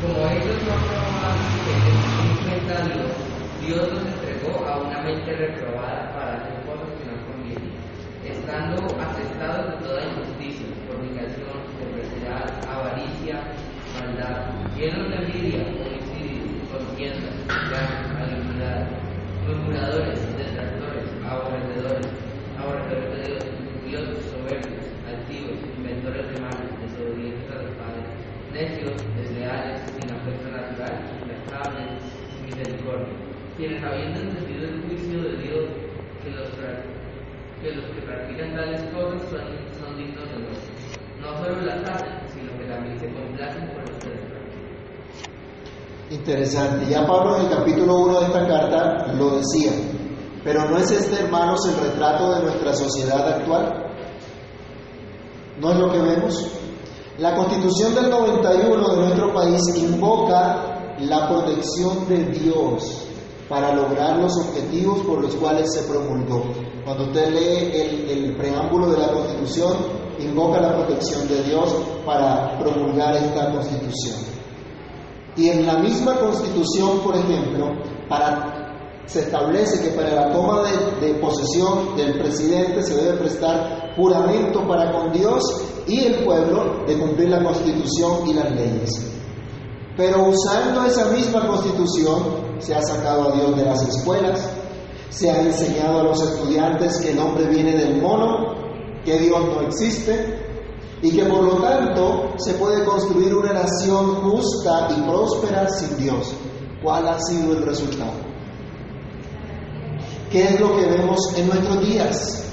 Como 0.00 0.26
ellos 0.30 0.56
no 0.66 0.74
probaban 0.74 1.38
que 1.64 1.72
en 1.72 2.36
cuenta 2.48 2.84
Dios, 2.86 3.12
Dios 3.60 3.92
los 3.92 4.02
entregó 4.04 4.64
a 4.66 4.78
una 4.80 5.00
mente 5.02 5.30
reprobada 5.32 6.10
para 6.12 6.36
hacer 6.42 6.54
cosas 6.66 6.88
que 6.98 7.06
no 7.06 7.16
convienen, 7.30 7.70
estando 8.26 8.82
atestados 9.00 9.70
de 9.70 9.86
toda 9.86 10.02
injusticia, 10.02 10.66
fornicación, 10.90 11.54
perversidad, 11.78 12.50
avaricia, 12.66 13.38
maldad, 13.94 14.50
llenos 14.76 15.08
de 15.08 15.16
envidia, 15.22 15.62
homicidios, 15.62 16.50
contiendas, 16.66 17.34
llagas, 17.70 18.02
malignidad, 18.18 18.88
murmuradores, 19.46 20.18
detractores, 20.36 21.06
aborrecedores, 21.22 22.10
aborrecedores 22.58 23.14
de 23.14 23.22
Dios, 23.22 23.44
curiosos, 23.84 24.18
soberbios, 24.34 24.82
altivos, 25.06 25.54
inventores 25.78 26.26
de 26.26 26.40
males, 26.42 26.70
desobedientes 26.82 27.46
a 27.50 27.62
los 27.62 27.70
padres, 27.78 28.06
necios, 28.52 28.92
desleales, 29.16 29.80
sin 29.96 30.10
afecto 30.10 30.48
natural, 30.50 30.94
implacables, 31.24 31.88
sin 32.30 32.46
misericordia, 32.46 33.14
quienes 33.56 33.82
habiendo 33.82 34.20
entendido 34.20 34.64
el 34.68 34.82
juicio 34.82 35.22
de 35.22 35.36
Dios 35.42 35.64
que 36.22 36.30
los, 36.30 36.48
pra- 36.56 36.84
que 37.62 37.72
los 37.74 37.84
que 37.86 38.02
practican 38.02 38.54
tales 38.54 38.82
cosas 38.94 39.22
son, 39.30 39.40
son 39.80 39.96
dignos 39.96 40.28
de 40.30 40.38
muerte. 40.38 40.70
No 41.20 41.28
solo 41.38 41.60
las 41.62 41.82
hacen, 41.84 42.14
sino 42.28 42.52
que 42.58 42.64
también 42.66 42.98
se 43.00 43.06
complacen 43.08 43.66
por 43.72 43.82
los 43.88 43.96
que 44.02 44.10
las 44.10 44.24
practican. 44.30 44.62
Interesante. 46.10 46.81
Ya 46.92 47.06
Pablo 47.06 47.36
en 47.36 47.46
el 47.46 47.48
capítulo 47.48 48.00
1 48.00 48.20
de 48.20 48.26
esta 48.26 48.46
carta 48.46 49.12
lo 49.14 49.38
decía. 49.38 49.72
Pero 50.44 50.68
¿no 50.68 50.76
es 50.76 50.90
este, 50.90 51.24
hermanos, 51.24 51.60
el 51.66 51.88
retrato 51.88 52.34
de 52.34 52.42
nuestra 52.42 52.74
sociedad 52.74 53.26
actual? 53.28 53.86
¿No 55.58 55.72
es 55.72 55.78
lo 55.78 55.90
que 55.90 55.98
vemos? 55.98 56.46
La 57.16 57.34
constitución 57.34 57.94
del 57.94 58.10
91 58.10 58.88
de 58.90 58.96
nuestro 58.96 59.32
país 59.32 59.62
invoca 59.74 60.94
la 61.00 61.30
protección 61.30 62.06
de 62.08 62.26
Dios 62.26 63.06
para 63.48 63.74
lograr 63.74 64.18
los 64.18 64.36
objetivos 64.36 65.00
por 65.00 65.22
los 65.22 65.34
cuales 65.36 65.72
se 65.72 65.84
promulgó. 65.90 66.42
Cuando 66.84 67.04
usted 67.04 67.30
lee 67.30 67.70
el, 67.72 68.10
el 68.10 68.36
preámbulo 68.36 68.90
de 68.90 68.98
la 68.98 69.12
constitución, 69.12 69.78
invoca 70.18 70.60
la 70.60 70.74
protección 70.74 71.26
de 71.26 71.42
Dios 71.44 71.74
para 72.04 72.58
promulgar 72.58 73.16
esta 73.16 73.50
constitución. 73.50 74.41
Y 75.36 75.48
en 75.48 75.66
la 75.66 75.78
misma 75.78 76.18
constitución, 76.18 77.00
por 77.00 77.16
ejemplo, 77.16 77.72
para, 78.08 79.02
se 79.06 79.20
establece 79.20 79.82
que 79.82 79.96
para 79.96 80.12
la 80.14 80.32
toma 80.32 80.62
de, 80.62 81.06
de 81.06 81.14
posesión 81.14 81.96
del 81.96 82.18
presidente 82.18 82.82
se 82.82 82.96
debe 82.96 83.18
prestar 83.18 83.94
juramento 83.96 84.66
para 84.66 84.92
con 84.92 85.12
Dios 85.12 85.42
y 85.86 86.00
el 86.00 86.24
pueblo 86.24 86.84
de 86.86 86.98
cumplir 86.98 87.30
la 87.30 87.42
constitución 87.42 88.28
y 88.28 88.34
las 88.34 88.50
leyes. 88.52 89.12
Pero 89.96 90.28
usando 90.28 90.84
esa 90.84 91.06
misma 91.06 91.46
constitución 91.46 92.52
se 92.58 92.74
ha 92.74 92.82
sacado 92.82 93.28
a 93.28 93.32
Dios 93.32 93.56
de 93.56 93.64
las 93.64 93.82
escuelas, 93.88 94.48
se 95.10 95.30
ha 95.30 95.40
enseñado 95.42 96.00
a 96.00 96.02
los 96.04 96.22
estudiantes 96.22 96.98
que 96.98 97.10
el 97.12 97.18
hombre 97.18 97.46
viene 97.46 97.76
del 97.76 98.00
mono, 98.00 98.54
que 99.04 99.18
Dios 99.18 99.40
no 99.44 99.60
existe, 99.62 100.41
y 101.02 101.10
que 101.10 101.24
por 101.24 101.42
lo 101.42 101.56
tanto 101.56 102.32
se 102.36 102.54
puede 102.54 102.84
construir 102.84 103.34
una 103.34 103.52
nación 103.52 104.14
justa 104.22 104.88
y 104.96 105.02
próspera 105.02 105.68
sin 105.68 105.98
Dios. 105.98 106.32
¿Cuál 106.82 107.08
ha 107.08 107.18
sido 107.18 107.54
el 107.54 107.66
resultado? 107.66 108.12
¿Qué 110.30 110.44
es 110.44 110.60
lo 110.60 110.76
que 110.76 110.86
vemos 110.86 111.18
en 111.36 111.48
nuestros 111.48 111.86
días? 111.86 112.44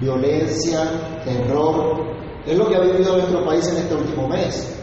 Violencia, 0.00 1.22
terror, 1.24 2.16
es 2.44 2.58
lo 2.58 2.68
que 2.68 2.76
ha 2.76 2.80
vivido 2.80 3.16
nuestro 3.16 3.44
país 3.46 3.66
en 3.68 3.76
este 3.78 3.94
último 3.94 4.28
mes. 4.28 4.76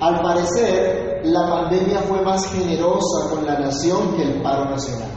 Al 0.00 0.20
parecer, 0.20 1.22
la 1.24 1.48
pandemia 1.48 2.00
fue 2.02 2.20
más 2.22 2.46
generosa 2.52 3.30
con 3.30 3.46
la 3.46 3.58
nación 3.58 4.14
que 4.16 4.22
el 4.22 4.42
paro 4.42 4.66
nacional. 4.66 5.13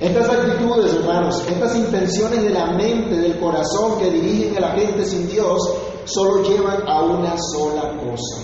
Estas 0.00 0.28
actitudes, 0.28 0.94
hermanos, 0.94 1.44
estas 1.48 1.76
intenciones 1.76 2.42
de 2.42 2.50
la 2.50 2.66
mente, 2.72 3.14
del 3.14 3.38
corazón 3.38 3.98
que 4.00 4.10
dirigen 4.10 4.56
a 4.56 4.60
la 4.60 4.70
gente 4.72 5.04
sin 5.04 5.28
Dios, 5.28 5.60
solo 6.04 6.42
llevan 6.42 6.82
a 6.88 7.02
una 7.02 7.36
sola 7.38 7.96
cosa, 7.98 8.42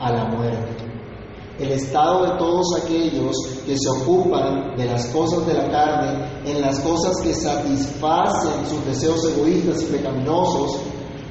a 0.00 0.12
la 0.12 0.24
muerte. 0.26 0.84
El 1.58 1.72
estado 1.72 2.24
de 2.24 2.38
todos 2.38 2.66
aquellos 2.82 3.36
que 3.66 3.76
se 3.76 3.88
ocupan 3.88 4.76
de 4.76 4.84
las 4.84 5.06
cosas 5.06 5.46
de 5.46 5.54
la 5.54 5.68
carne, 5.70 6.42
en 6.44 6.60
las 6.60 6.78
cosas 6.80 7.16
que 7.22 7.34
satisfacen 7.34 8.66
sus 8.68 8.84
deseos 8.84 9.24
egoístas 9.24 9.82
y 9.82 9.86
pecaminosos, 9.86 10.78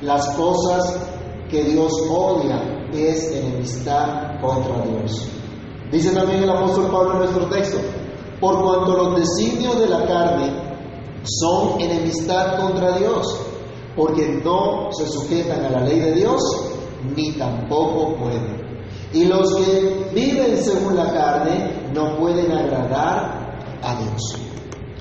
las 0.02 0.28
cosas 0.36 0.98
que 1.50 1.64
Dios 1.64 1.94
odia, 2.10 2.78
es 2.94 3.32
enemistad 3.32 4.40
contra 4.42 4.82
Dios. 4.82 5.28
Dice 5.92 6.12
también 6.12 6.44
el 6.44 6.50
apóstol 6.50 6.90
Pablo 6.92 7.14
en 7.14 7.20
nuestro 7.20 7.46
texto, 7.48 7.78
por 8.40 8.64
cuanto 8.64 8.96
los 8.96 9.16
designios 9.20 9.80
de 9.80 9.88
la 9.88 10.06
carne 10.06 10.68
son 11.24 11.82
enemistad 11.82 12.60
contra 12.60 12.98
Dios, 12.98 13.26
porque 13.96 14.42
no 14.44 14.90
se 14.92 15.08
sujetan 15.08 15.66
a 15.66 15.70
la 15.70 15.82
ley 15.82 16.00
de 16.00 16.14
Dios, 16.14 16.42
ni 17.16 17.34
tampoco 17.34 18.16
pueden. 18.16 18.68
Y 19.14 19.26
los 19.26 19.56
que 19.56 20.12
viven 20.14 20.58
según 20.58 20.96
la 20.96 21.12
carne 21.12 21.90
no 21.94 22.18
pueden 22.18 22.52
agradar 22.52 23.58
a 23.82 23.96
Dios. 24.02 24.36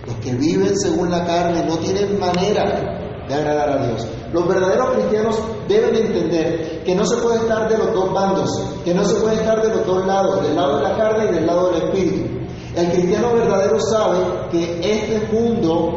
Los 0.06 0.16
que 0.16 0.32
viven 0.34 0.78
según 0.78 1.10
la 1.10 1.24
carne 1.24 1.64
no 1.66 1.76
tienen 1.78 2.18
manera 2.18 2.64
de 3.28 3.34
agradar 3.34 3.70
a 3.70 3.86
Dios. 3.86 4.06
Los 4.32 4.46
verdaderos 4.46 4.90
cristianos 4.90 5.38
deben 5.68 5.94
entender 5.94 6.82
que 6.84 6.94
no 6.94 7.04
se 7.04 7.16
puede 7.16 7.38
estar 7.38 7.68
de 7.68 7.76
los 7.76 7.92
dos 7.92 8.12
bandos, 8.12 8.50
que 8.84 8.94
no 8.94 9.04
se 9.04 9.16
puede 9.16 9.36
estar 9.36 9.60
de 9.60 9.68
los 9.68 9.86
dos 9.86 10.06
lados, 10.06 10.42
del 10.42 10.54
lado 10.54 10.76
de 10.76 10.82
la 10.84 10.96
carne 10.96 11.24
y 11.30 11.34
del 11.34 11.46
lado 11.46 11.70
del 11.70 11.82
espíritu. 11.82 12.35
El 12.76 12.92
cristiano 12.92 13.32
verdadero 13.32 13.80
sabe 13.80 14.18
que 14.50 14.80
este 14.82 15.32
mundo, 15.32 15.94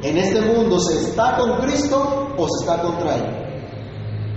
en 0.00 0.16
este 0.16 0.40
mundo 0.42 0.78
se 0.78 0.94
está 0.94 1.36
con 1.36 1.58
Cristo 1.62 2.28
o 2.38 2.46
se 2.48 2.64
está 2.64 2.80
contra 2.80 3.16
Él. 3.16 3.24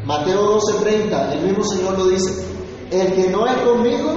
Mateo 0.03 0.57
12:30, 0.57 1.33
el 1.33 1.45
mismo 1.45 1.63
Señor 1.63 1.99
lo 1.99 2.07
dice, 2.07 2.43
el 2.89 3.13
que 3.13 3.29
no 3.29 3.45
es 3.45 3.57
conmigo, 3.57 4.09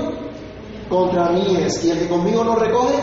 contra 0.88 1.32
mí 1.32 1.58
es, 1.58 1.84
y 1.84 1.90
el 1.90 1.98
que 1.98 2.08
conmigo 2.08 2.42
no 2.44 2.56
recoge, 2.56 2.94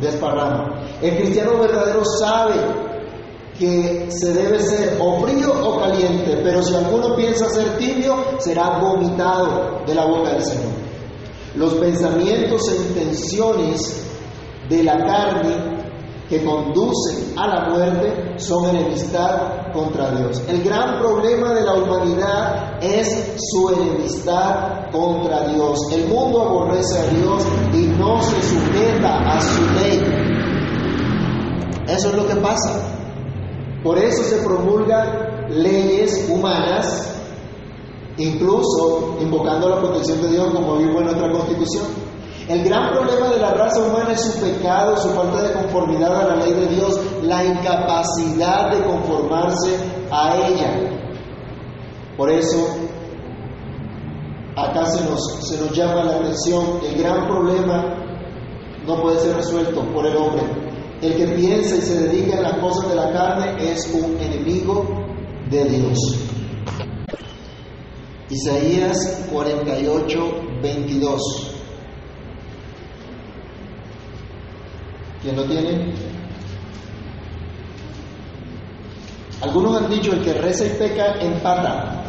desparrama. 0.00 0.80
El 1.02 1.16
cristiano 1.16 1.58
verdadero 1.58 2.02
sabe 2.20 2.54
que 3.58 4.06
se 4.10 4.32
debe 4.32 4.60
ser 4.60 4.96
o 5.00 5.20
frío 5.22 5.52
o 5.60 5.80
caliente, 5.80 6.40
pero 6.44 6.62
si 6.62 6.72
alguno 6.76 7.16
piensa 7.16 7.48
ser 7.48 7.76
tibio, 7.78 8.14
será 8.38 8.78
vomitado 8.78 9.82
de 9.84 9.94
la 9.96 10.04
boca 10.04 10.34
del 10.34 10.44
Señor. 10.44 10.87
Los 11.58 11.74
pensamientos 11.74 12.62
e 12.68 12.76
intenciones 12.76 14.06
de 14.68 14.84
la 14.84 14.96
carne 15.04 15.78
que 16.28 16.44
conducen 16.44 17.36
a 17.36 17.48
la 17.48 17.68
muerte 17.68 18.38
son 18.38 18.76
enemistad 18.76 19.72
contra 19.72 20.12
Dios. 20.12 20.40
El 20.46 20.62
gran 20.62 21.00
problema 21.00 21.54
de 21.54 21.62
la 21.62 21.74
humanidad 21.74 22.78
es 22.80 23.34
su 23.50 23.70
enemistad 23.70 24.88
contra 24.92 25.48
Dios. 25.48 25.80
El 25.92 26.06
mundo 26.06 26.42
aborrece 26.42 26.96
a 26.96 27.06
Dios 27.08 27.42
y 27.72 27.86
no 27.98 28.22
se 28.22 28.40
sujeta 28.40 29.18
a 29.18 29.40
su 29.40 29.62
ley. 29.80 30.00
Eso 31.88 32.10
es 32.10 32.14
lo 32.14 32.28
que 32.28 32.36
pasa. 32.36 32.82
Por 33.82 33.98
eso 33.98 34.22
se 34.22 34.44
promulgan 34.44 35.48
leyes 35.48 36.28
humanas, 36.30 37.17
incluso 38.18 39.16
invocando 39.20 39.68
la 39.68 39.78
protección 39.78 40.20
de 40.22 40.30
Dios 40.30 40.52
como 40.52 40.76
vivo 40.76 40.98
en 40.98 41.04
nuestra 41.06 41.30
constitución. 41.30 41.84
El 42.48 42.64
gran 42.64 42.90
problema 42.92 43.28
de 43.28 43.38
la 43.40 43.52
raza 43.52 43.82
humana 43.82 44.12
es 44.12 44.22
su 44.22 44.40
pecado, 44.40 44.96
su 44.96 45.10
falta 45.10 45.42
de 45.42 45.52
conformidad 45.52 46.16
a 46.16 46.28
la 46.28 46.36
ley 46.36 46.52
de 46.54 46.66
Dios, 46.68 46.98
la 47.22 47.44
incapacidad 47.44 48.70
de 48.70 48.82
conformarse 48.84 49.76
a 50.10 50.36
ella. 50.48 50.98
Por 52.16 52.30
eso, 52.30 52.68
acá 54.56 54.86
se 54.86 55.04
nos, 55.04 55.46
se 55.46 55.58
nos 55.62 55.76
llama 55.76 56.04
la 56.04 56.16
atención, 56.16 56.80
el 56.84 57.00
gran 57.02 57.26
problema 57.28 57.94
no 58.86 59.02
puede 59.02 59.20
ser 59.20 59.36
resuelto 59.36 59.82
por 59.92 60.06
el 60.06 60.16
hombre. 60.16 60.42
El 61.02 61.16
que 61.16 61.28
piensa 61.34 61.76
y 61.76 61.80
se 61.82 62.08
dedica 62.08 62.38
a 62.38 62.40
las 62.40 62.58
cosas 62.60 62.88
de 62.88 62.96
la 62.96 63.12
carne 63.12 63.70
es 63.72 63.88
un 63.92 64.18
enemigo 64.18 64.84
de 65.50 65.64
Dios. 65.64 65.98
Isaías 68.30 69.26
48, 69.32 70.18
22. 70.62 71.20
¿Quién 75.22 75.36
lo 75.36 75.44
tiene? 75.44 75.94
Algunos 79.40 79.80
han 79.80 79.90
dicho 79.90 80.12
el 80.12 80.22
que 80.22 80.34
reza 80.34 80.66
y 80.66 80.70
peca 80.70 81.14
empata, 81.20 82.04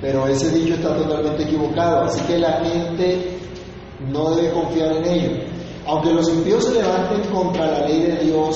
pero 0.00 0.26
ese 0.26 0.50
dicho 0.50 0.74
está 0.74 0.96
totalmente 0.96 1.44
equivocado, 1.44 2.04
así 2.04 2.20
que 2.22 2.38
la 2.38 2.64
gente 2.64 3.38
no 4.10 4.34
debe 4.34 4.50
confiar 4.52 4.96
en 4.96 5.04
ello. 5.04 5.30
Aunque 5.86 6.12
los 6.12 6.28
impíos 6.28 6.64
se 6.64 6.74
levanten 6.74 7.30
contra 7.30 7.66
la 7.66 7.86
ley 7.86 8.02
de 8.02 8.16
Dios, 8.24 8.54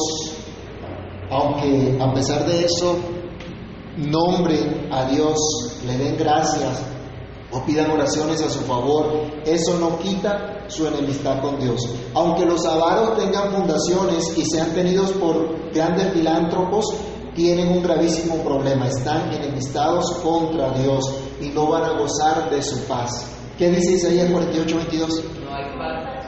aunque 1.31 1.97
a 2.01 2.13
pesar 2.13 2.45
de 2.47 2.65
eso 2.65 2.99
nombren 3.99 4.89
a 4.91 5.05
Dios, 5.05 5.39
le 5.87 5.97
den 5.97 6.17
gracias 6.17 6.83
o 7.53 7.65
pidan 7.65 7.91
oraciones 7.91 8.41
a 8.43 8.51
su 8.51 8.61
favor, 8.61 9.25
eso 9.45 9.79
no 9.79 9.99
quita 9.99 10.65
su 10.69 10.87
enemistad 10.87 11.41
con 11.41 11.59
Dios. 11.59 11.81
Aunque 12.15 12.45
los 12.45 12.65
avaros 12.65 13.19
tengan 13.19 13.53
fundaciones 13.53 14.37
y 14.39 14.45
sean 14.45 14.73
tenidos 14.73 15.11
por 15.13 15.73
grandes 15.73 16.13
filántropos, 16.13 16.85
tienen 17.35 17.69
un 17.69 17.83
gravísimo 17.83 18.37
problema, 18.37 18.87
están 18.87 19.33
enemistados 19.33 20.13
contra 20.23 20.71
Dios 20.73 21.05
y 21.41 21.49
no 21.49 21.67
van 21.67 21.85
a 21.85 21.99
gozar 21.99 22.51
de 22.51 22.63
su 22.63 22.79
paz. 22.85 23.27
¿Qué 23.59 23.69
dice 23.71 23.93
Isaías 23.93 24.31
48, 24.31 24.77
22? 24.77 25.25
No 25.45 25.55
hay 25.55 25.65
paz. 25.77 26.21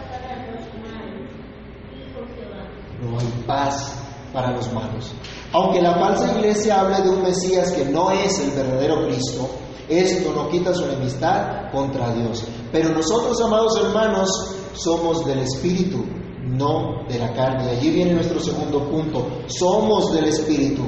No 3.01 3.19
hay 3.19 3.45
paz 3.47 4.02
para 4.33 4.53
los 4.53 4.73
malos. 4.73 5.13
Aunque 5.53 5.83
la 5.83 5.95
falsa 5.95 6.33
iglesia 6.37 6.81
hable 6.81 7.03
de 7.03 7.11
un 7.11 7.23
Mesías 7.23 7.73
que 7.73 7.85
no 7.85 8.11
es 8.11 8.39
el 8.41 8.51
verdadero 8.53 9.07
Cristo, 9.07 9.49
esto 9.89 10.33
no 10.35 10.49
quita 10.49 10.75
su 10.75 10.85
enemistad 10.85 11.71
contra 11.71 12.13
Dios. 12.15 12.45
Pero 12.71 12.91
nosotros, 12.91 13.41
amados 13.41 13.79
hermanos, 13.79 14.29
somos 14.73 15.25
del 15.27 15.41
Espíritu, 15.41 16.05
no 16.45 17.05
de 17.09 17.19
la 17.19 17.33
carne. 17.35 17.67
Y 17.67 17.77
allí 17.77 17.91
viene 17.91 18.15
nuestro 18.15 18.41
segundo 18.41 18.89
punto. 18.89 19.27
Somos 19.47 20.13
del 20.13 20.27
Espíritu. 20.27 20.85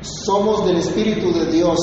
Somos 0.00 0.64
del 0.64 0.76
Espíritu 0.78 1.32
de 1.32 1.52
Dios. 1.52 1.78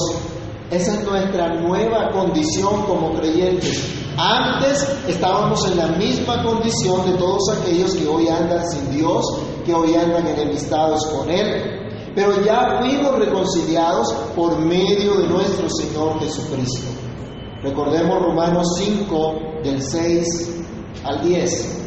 Esa 0.71 0.95
es 0.95 1.03
nuestra 1.03 1.47
nueva 1.62 2.10
condición 2.12 2.83
como 2.86 3.13
creyentes. 3.13 3.97
Antes 4.17 4.88
estábamos 5.07 5.63
en 5.67 5.77
la 5.77 5.88
misma 5.89 6.43
condición 6.43 7.05
de 7.05 7.17
todos 7.17 7.49
aquellos 7.55 7.93
que 7.93 8.07
hoy 8.07 8.27
andan 8.27 8.67
sin 8.67 8.91
Dios, 8.91 9.23
que 9.67 9.73
hoy 9.73 9.93
andan 9.95 10.25
enemistados 10.25 11.06
con 11.08 11.30
Él, 11.30 12.13
pero 12.15 12.41
ya 12.41 12.80
fuimos 12.80 13.19
reconciliados 13.19 14.13
por 14.34 14.58
medio 14.58 15.15
de 15.15 15.27
nuestro 15.27 15.69
Señor 15.69 16.19
Jesucristo. 16.21 16.88
Recordemos 17.62 18.21
Romanos 18.23 18.65
5 18.77 19.34
del 19.65 19.84
6 19.84 20.63
al 21.03 21.21
10. 21.21 21.84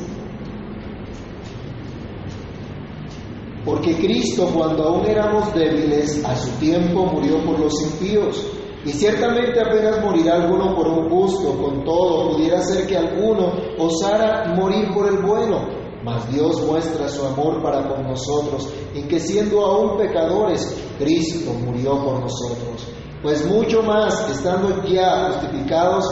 Porque 3.65 3.97
Cristo, 3.97 4.51
cuando 4.55 4.85
aún 4.85 5.07
éramos 5.07 5.55
débiles, 5.55 6.23
a 6.25 6.37
su 6.37 6.51
tiempo 6.59 7.07
murió 7.07 7.43
por 7.45 7.59
los 7.59 7.73
impíos. 7.83 8.47
Y 8.85 8.91
ciertamente 8.91 9.61
apenas 9.61 10.03
morirá 10.03 10.43
alguno 10.43 10.75
por 10.75 10.87
un 10.87 11.09
gusto, 11.09 11.57
con 11.63 11.85
todo, 11.85 12.33
pudiera 12.33 12.61
ser 12.63 12.87
que 12.87 12.97
alguno 12.97 13.53
osara 13.79 14.55
morir 14.55 14.89
por 14.93 15.07
el 15.09 15.19
bueno. 15.19 15.80
Mas 16.03 16.33
Dios 16.33 16.63
muestra 16.67 17.09
su 17.09 17.25
amor 17.27 17.63
para 17.63 17.87
con 17.89 18.05
nosotros, 18.05 18.69
en 18.95 19.07
que 19.07 19.21
siendo 19.21 19.65
aún 19.65 19.99
pecadores, 19.99 20.77
Cristo 20.99 21.53
murió 21.53 22.03
por 22.03 22.21
nosotros. 22.21 22.87
Pues 23.23 23.45
mucho 23.47 23.83
más, 23.83 24.31
estando 24.31 24.83
ya 24.87 25.31
justificados 25.33 26.07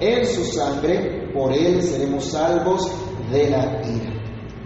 en 0.00 0.26
su 0.26 0.44
sangre, 0.44 1.30
por 1.34 1.52
él 1.52 1.82
seremos 1.82 2.24
salvos 2.24 2.90
de 3.30 3.50
la 3.50 3.82
ira. 3.86 4.14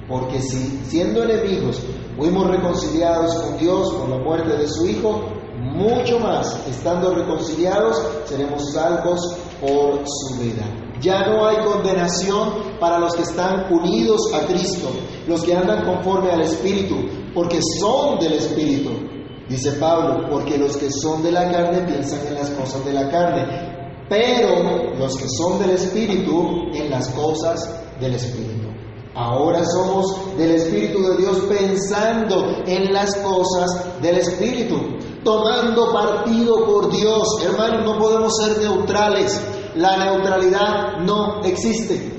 Porque 0.08 0.40
si, 0.40 0.80
siendo 0.86 1.24
enemigos, 1.24 1.82
fuimos 2.16 2.48
reconciliados 2.48 3.34
con 3.34 3.58
Dios 3.58 3.92
por 3.94 4.08
la 4.08 4.18
muerte 4.18 4.56
de 4.56 4.68
su 4.68 4.86
Hijo, 4.86 5.22
mucho 5.60 6.20
más, 6.20 6.66
estando 6.68 7.14
reconciliados, 7.14 8.00
seremos 8.26 8.72
salvos 8.72 9.20
por 9.60 10.04
su 10.06 10.38
vida. 10.38 10.87
Ya 11.00 11.26
no 11.26 11.46
hay 11.46 11.58
condenación 11.64 12.78
para 12.80 12.98
los 12.98 13.14
que 13.14 13.22
están 13.22 13.72
unidos 13.72 14.20
a 14.34 14.46
Cristo, 14.46 14.88
los 15.26 15.42
que 15.42 15.54
andan 15.54 15.84
conforme 15.84 16.32
al 16.32 16.40
Espíritu, 16.40 16.96
porque 17.34 17.60
son 17.80 18.18
del 18.18 18.32
Espíritu. 18.34 18.90
Dice 19.48 19.72
Pablo, 19.72 20.28
porque 20.30 20.58
los 20.58 20.76
que 20.76 20.90
son 20.90 21.22
de 21.22 21.32
la 21.32 21.50
carne 21.50 21.82
piensan 21.82 22.26
en 22.26 22.34
las 22.34 22.50
cosas 22.50 22.84
de 22.84 22.92
la 22.92 23.10
carne, 23.10 23.46
pero 24.08 24.94
los 24.98 25.16
que 25.16 25.28
son 25.28 25.58
del 25.60 25.70
Espíritu 25.70 26.68
en 26.74 26.90
las 26.90 27.08
cosas 27.10 27.80
del 28.00 28.14
Espíritu. 28.14 28.68
Ahora 29.14 29.64
somos 29.64 30.36
del 30.36 30.52
Espíritu 30.52 31.02
de 31.02 31.16
Dios 31.16 31.38
pensando 31.48 32.62
en 32.66 32.92
las 32.92 33.16
cosas 33.16 34.00
del 34.00 34.18
Espíritu, 34.18 34.76
tomando 35.24 35.92
partido 35.92 36.64
por 36.64 36.90
Dios. 36.90 37.26
Hermanos, 37.44 37.84
no 37.84 37.98
podemos 37.98 38.32
ser 38.36 38.58
neutrales. 38.58 39.40
La 39.78 39.96
neutralidad 39.96 40.98
no 41.04 41.40
existe. 41.44 42.12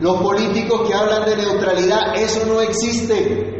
Los 0.00 0.20
políticos 0.20 0.80
que 0.86 0.92
hablan 0.92 1.24
de 1.24 1.36
neutralidad, 1.36 2.16
eso 2.16 2.44
no 2.44 2.60
existe. 2.60 3.54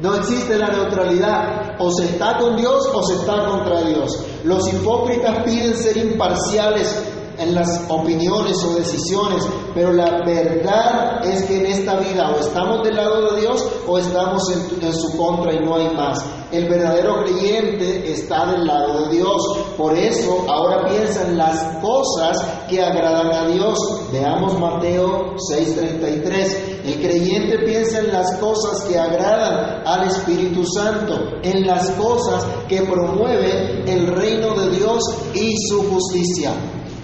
No 0.00 0.14
existe 0.14 0.56
la 0.56 0.68
neutralidad. 0.68 1.76
O 1.78 1.90
se 1.90 2.06
está 2.06 2.38
con 2.38 2.56
Dios 2.56 2.88
o 2.90 3.02
se 3.02 3.16
está 3.16 3.44
contra 3.44 3.82
Dios. 3.82 4.24
Los 4.44 4.72
hipócritas 4.72 5.44
piden 5.44 5.76
ser 5.76 5.98
imparciales 5.98 7.07
en 7.38 7.54
las 7.54 7.84
opiniones 7.88 8.62
o 8.64 8.74
decisiones, 8.74 9.44
pero 9.74 9.92
la 9.92 10.24
verdad 10.24 11.24
es 11.24 11.44
que 11.44 11.58
en 11.58 11.66
esta 11.66 11.96
vida 11.96 12.30
o 12.30 12.40
estamos 12.40 12.82
del 12.84 12.96
lado 12.96 13.32
de 13.32 13.40
Dios 13.40 13.64
o 13.86 13.98
estamos 13.98 14.42
en, 14.50 14.92
su 14.92 15.16
contra 15.16 15.54
y 15.54 15.64
no 15.64 15.76
hay 15.76 15.94
más. 15.94 16.24
El 16.50 16.68
verdadero 16.68 17.22
creyente 17.24 18.10
está 18.10 18.46
del 18.46 18.66
lado 18.66 19.02
de 19.02 19.16
Dios. 19.16 19.42
Por 19.76 19.96
eso 19.96 20.46
ahora 20.48 20.88
piensa 20.88 21.26
en 21.26 21.36
las 21.36 21.76
cosas 21.82 22.38
que 22.68 22.82
agradan 22.82 23.32
a 23.32 23.46
Dios. 23.48 23.78
Veamos 24.10 24.58
Mateo 24.58 25.34
6:33. 25.36 26.84
El 26.86 26.94
creyente 27.02 27.58
piensa 27.58 27.98
en 27.98 28.12
las 28.12 28.36
cosas 28.38 28.82
que 28.84 28.98
agradan 28.98 29.82
al 29.86 30.08
Espíritu 30.08 30.64
Santo, 30.64 31.14
en 31.42 31.66
las 31.66 31.90
cosas 31.92 32.46
que 32.66 32.80
promueven 32.82 33.86
el 33.86 34.06
reino 34.06 34.54
de 34.54 34.70
Dios 34.70 35.02
y 35.34 35.54
su 35.68 35.82
justicia. 35.90 36.52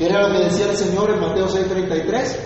Era 0.00 0.26
lo 0.26 0.34
que 0.34 0.44
decía 0.44 0.70
el 0.70 0.76
Señor 0.76 1.10
en 1.10 1.20
Mateo 1.20 1.46
6:33. 1.46 2.36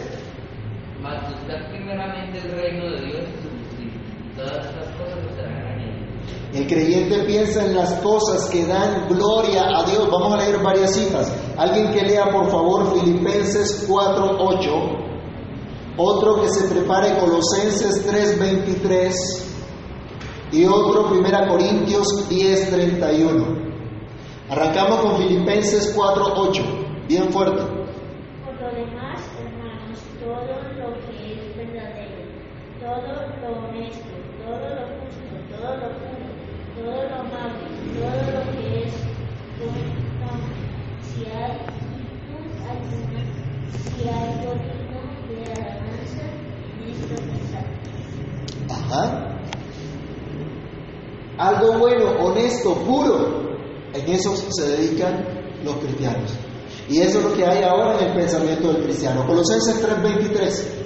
Mas 1.01 1.33
buscar 1.33 1.71
primeramente 1.71 2.39
el 2.39 2.51
reino 2.53 2.91
de 2.91 3.07
Dios 3.07 3.23
y 3.23 3.43
su 3.43 3.49
justicia. 3.49 4.01
Todas 4.37 4.67
estas 4.67 4.89
cosas 4.97 5.19
os 5.27 5.35
serán 5.35 5.55
añadidas. 5.55 6.55
El 6.55 6.67
creyente 6.67 7.25
piensa 7.25 7.65
en 7.65 7.75
las 7.75 7.95
cosas 8.01 8.51
que 8.51 8.67
dan 8.67 9.09
gloria 9.09 9.63
a 9.65 9.85
Dios. 9.85 10.09
Vamos 10.11 10.35
a 10.35 10.37
leer 10.37 10.59
varias 10.63 10.95
citas. 10.95 11.33
Alguien 11.57 11.91
que 11.93 12.03
lea 12.03 12.31
por 12.31 12.51
favor 12.51 13.01
Filipenses 13.01 13.87
4:8. 13.89 15.07
Otro 15.97 16.43
que 16.43 16.49
se 16.51 16.69
prepare 16.69 17.19
Colosenses 17.19 18.07
3:23. 18.07 19.15
Y 20.53 20.65
otro 20.67 21.09
1 21.09 21.49
Corintios 21.49 22.29
10:31. 22.29 23.57
Arrancamos 24.51 25.01
con 25.01 25.17
Filipenses 25.17 25.95
4:8. 25.97 26.78
Bien 27.09 27.33
fuerte. 27.33 27.63
Por 28.45 28.55
lo 28.61 28.69
demás, 28.69 29.19
hermanos, 29.41 29.99
todo 30.21 30.45
lo 30.77 30.93
que 31.09 31.33
es 31.33 31.57
verdadero, 31.57 32.21
todo 32.79 33.09
lo 33.41 33.49
honesto, 33.67 34.13
todo 34.45 34.61
lo 34.77 34.85
justo, 35.01 35.33
todo 35.49 35.71
lo 35.79 35.89
puro, 35.97 36.29
todo 36.77 37.09
lo 37.09 37.15
amable, 37.15 37.65
todo 37.97 38.21
lo 38.31 38.41
que 38.53 38.85
es 38.85 38.93
bueno, 39.59 39.97
si 41.01 41.25
hay 41.31 41.53
virtud 41.97 42.47
alguna, 42.69 43.23
si 43.73 44.05
hay 44.07 44.29
digno 44.37 45.01
de 45.29 45.39
alabanza, 45.63 46.25
en 46.75 46.91
esto 46.91 47.15
pensad. 47.25 47.67
¿Ah? 48.93 49.09
Algo 51.39 51.79
bueno, 51.79 52.05
honesto, 52.21 52.75
puro. 52.75 53.57
En 53.95 54.07
eso 54.11 54.37
se 54.37 54.69
dedican 54.77 55.25
los 55.65 55.77
cristianos. 55.77 56.48
Y 56.89 57.01
eso 57.03 57.19
es 57.19 57.25
lo 57.25 57.35
que 57.35 57.45
hay 57.45 57.63
ahora 57.63 57.99
en 57.99 58.09
el 58.09 58.15
pensamiento 58.15 58.73
del 58.73 58.85
cristiano. 58.85 59.27
Colosenses 59.27 59.81
3:23. 59.83 60.85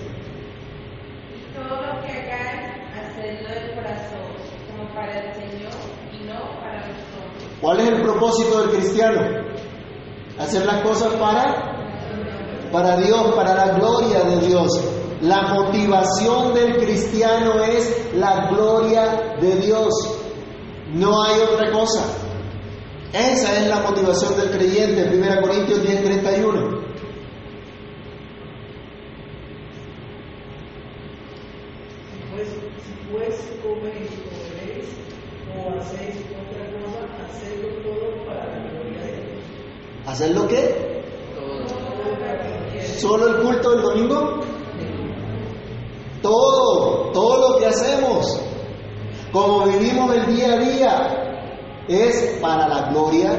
Todo 1.55 1.77
lo 1.81 2.01
que 2.03 2.13
hagáis, 2.13 2.73
hacedlo 2.93 3.49
de 3.49 3.75
corazón, 3.75 4.35
como 4.71 4.93
para 4.95 5.19
el 5.19 5.35
Señor 5.35 5.73
y 6.13 6.25
no 6.27 6.61
para 6.61 6.89
los 6.89 6.99
hombres. 7.15 7.59
¿Cuál 7.61 7.81
es 7.81 7.89
el 7.89 8.03
propósito 8.03 8.61
del 8.63 8.71
cristiano? 8.71 9.21
Hacer 10.39 10.67
las 10.67 10.83
cosas 10.83 11.15
para 11.15 11.73
para 12.73 12.97
Dios, 12.97 13.35
para 13.37 13.55
la 13.55 13.75
gloria 13.75 14.25
de 14.25 14.47
Dios. 14.47 14.81
La 15.21 15.43
motivación 15.55 16.55
del 16.55 16.79
cristiano 16.79 17.63
es 17.63 18.15
la 18.15 18.49
gloria 18.49 19.37
de 19.41 19.57
Dios. 19.57 19.93
No 20.95 21.23
hay 21.23 21.41
otra 21.41 21.71
cosa. 21.71 22.22
Esa 23.13 23.61
es 23.61 23.69
la 23.69 23.81
motivación 23.81 24.39
del 24.39 24.51
creyente, 24.51 25.11
1 25.15 25.43
Corintios 25.43 25.83
10:31. 25.83 26.81
Pues, 32.33 32.49
si 32.49 33.13
pues 33.13 33.35
coméis 33.63 34.09
o 34.17 34.33
bebéis 34.57 34.89
o 35.55 35.79
hacéis 35.79 36.17
otra 36.41 36.65
cosa, 36.73 37.01
hacedlo 37.23 37.69
todo 37.83 38.25
para 38.25 38.47
la 38.47 38.71
gloria 38.71 39.03
de 39.03 39.13
Dios. 39.13 39.45
¿Hacer 40.07 40.31
lo 40.31 40.49
qué? 40.49 41.05
Todo. 41.35 41.69
¿Solo 42.99 43.29
el 43.29 43.43
culto 43.43 43.73
del 43.73 43.83
domingo? 43.83 44.41
Todo, 46.23 47.11
todo 47.13 47.51
lo 47.51 47.59
que 47.59 47.67
hacemos, 47.67 48.41
como 49.33 49.67
vivimos 49.67 50.15
el 50.15 50.35
día 50.35 50.55
a 50.55 50.59
día, 50.59 51.22
es 51.89 52.39
para 52.41 52.69
la 52.69 52.91
gloria 52.91 53.31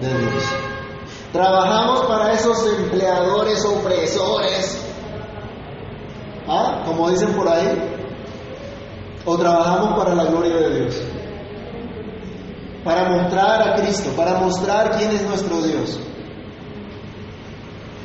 de 0.00 0.08
Dios. 0.08 0.44
Trabajamos 1.32 2.06
para 2.06 2.32
esos 2.32 2.66
empleadores 2.78 3.64
opresores, 3.64 4.84
¿ah? 6.46 6.82
Como 6.84 7.08
dicen 7.10 7.32
por 7.32 7.48
ahí, 7.48 7.94
o 9.24 9.38
trabajamos 9.38 9.98
para 9.98 10.14
la 10.14 10.24
gloria 10.24 10.56
de 10.56 10.80
Dios, 10.80 11.02
para 12.84 13.08
mostrar 13.08 13.62
a 13.62 13.76
Cristo, 13.76 14.10
para 14.16 14.34
mostrar 14.34 14.98
quién 14.98 15.12
es 15.12 15.22
nuestro 15.22 15.62
Dios. 15.62 15.98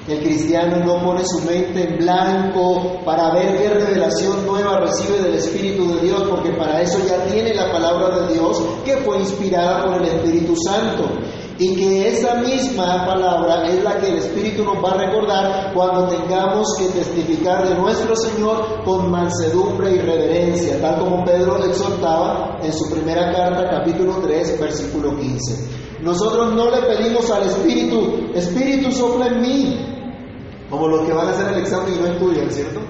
El 0.08 0.24
cristiano 0.24 0.78
no 0.86 1.04
pone 1.04 1.22
su 1.26 1.42
mente 1.42 1.84
en 1.84 1.98
blanco 1.98 3.02
para 3.04 3.34
ver 3.34 3.58
qué 3.58 3.70
revelación 3.70 4.46
nueva 4.46 4.80
recibe 4.80 5.22
del 5.22 5.36
Espíritu 5.36 5.96
de 5.96 6.08
Dios, 6.08 6.24
porque 6.30 6.52
para 6.52 6.82
eso 6.82 7.00
ya 7.06 7.26
tiene 7.26 7.54
la 7.54 7.70
palabra 7.70 8.20
de 8.20 8.34
Dios 8.34 8.58
que 8.86 8.96
fue 8.98 9.20
inspirada 9.20 9.84
por 9.84 10.02
el 10.02 10.08
Espíritu 10.08 10.56
Santo. 10.56 11.10
Y 11.60 11.76
que 11.76 12.08
esa 12.08 12.36
misma 12.36 13.06
palabra 13.06 13.68
es 13.68 13.84
la 13.84 14.00
que 14.00 14.08
el 14.08 14.20
Espíritu 14.20 14.64
nos 14.64 14.82
va 14.82 14.92
a 14.92 14.98
recordar 14.98 15.74
cuando 15.74 16.08
tengamos 16.08 16.68
que 16.78 16.86
testificar 16.86 17.68
de 17.68 17.76
nuestro 17.76 18.16
Señor 18.16 18.84
con 18.86 19.12
mansedumbre 19.12 19.92
y 19.92 19.98
reverencia, 19.98 20.80
tal 20.80 21.00
como 21.00 21.26
Pedro 21.26 21.58
le 21.58 21.66
exhortaba 21.66 22.60
en 22.62 22.72
su 22.72 22.90
primera 22.90 23.34
carta, 23.34 23.70
capítulo 23.70 24.20
3, 24.22 24.58
versículo 24.58 25.18
15. 25.18 26.00
Nosotros 26.02 26.54
no 26.54 26.70
le 26.70 26.84
pedimos 26.84 27.30
al 27.30 27.44
Espíritu, 27.44 28.30
Espíritu 28.34 28.92
sopla 28.92 29.28
en 29.28 29.42
mí, 29.42 29.97
como 30.70 30.88
los 30.88 31.06
que 31.06 31.14
van 31.14 31.28
a 31.28 31.32
hacer 31.32 31.54
el 31.54 31.62
examen 31.62 31.94
y 31.94 31.98
no 31.98 32.08
estudian, 32.08 32.52
¿cierto? 32.52 32.82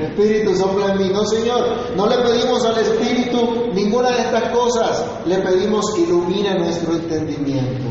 Espíritu 0.00 0.54
sopla 0.54 0.92
en 0.92 0.98
mí. 0.98 1.10
No, 1.12 1.24
Señor, 1.24 1.96
no 1.96 2.06
le 2.06 2.16
pedimos 2.18 2.64
al 2.64 2.78
Espíritu 2.78 3.72
ninguna 3.72 4.10
de 4.10 4.20
estas 4.22 4.52
cosas. 4.52 5.04
Le 5.26 5.38
pedimos 5.38 5.84
ilumine 5.98 6.58
nuestro 6.58 6.94
entendimiento. 6.94 7.88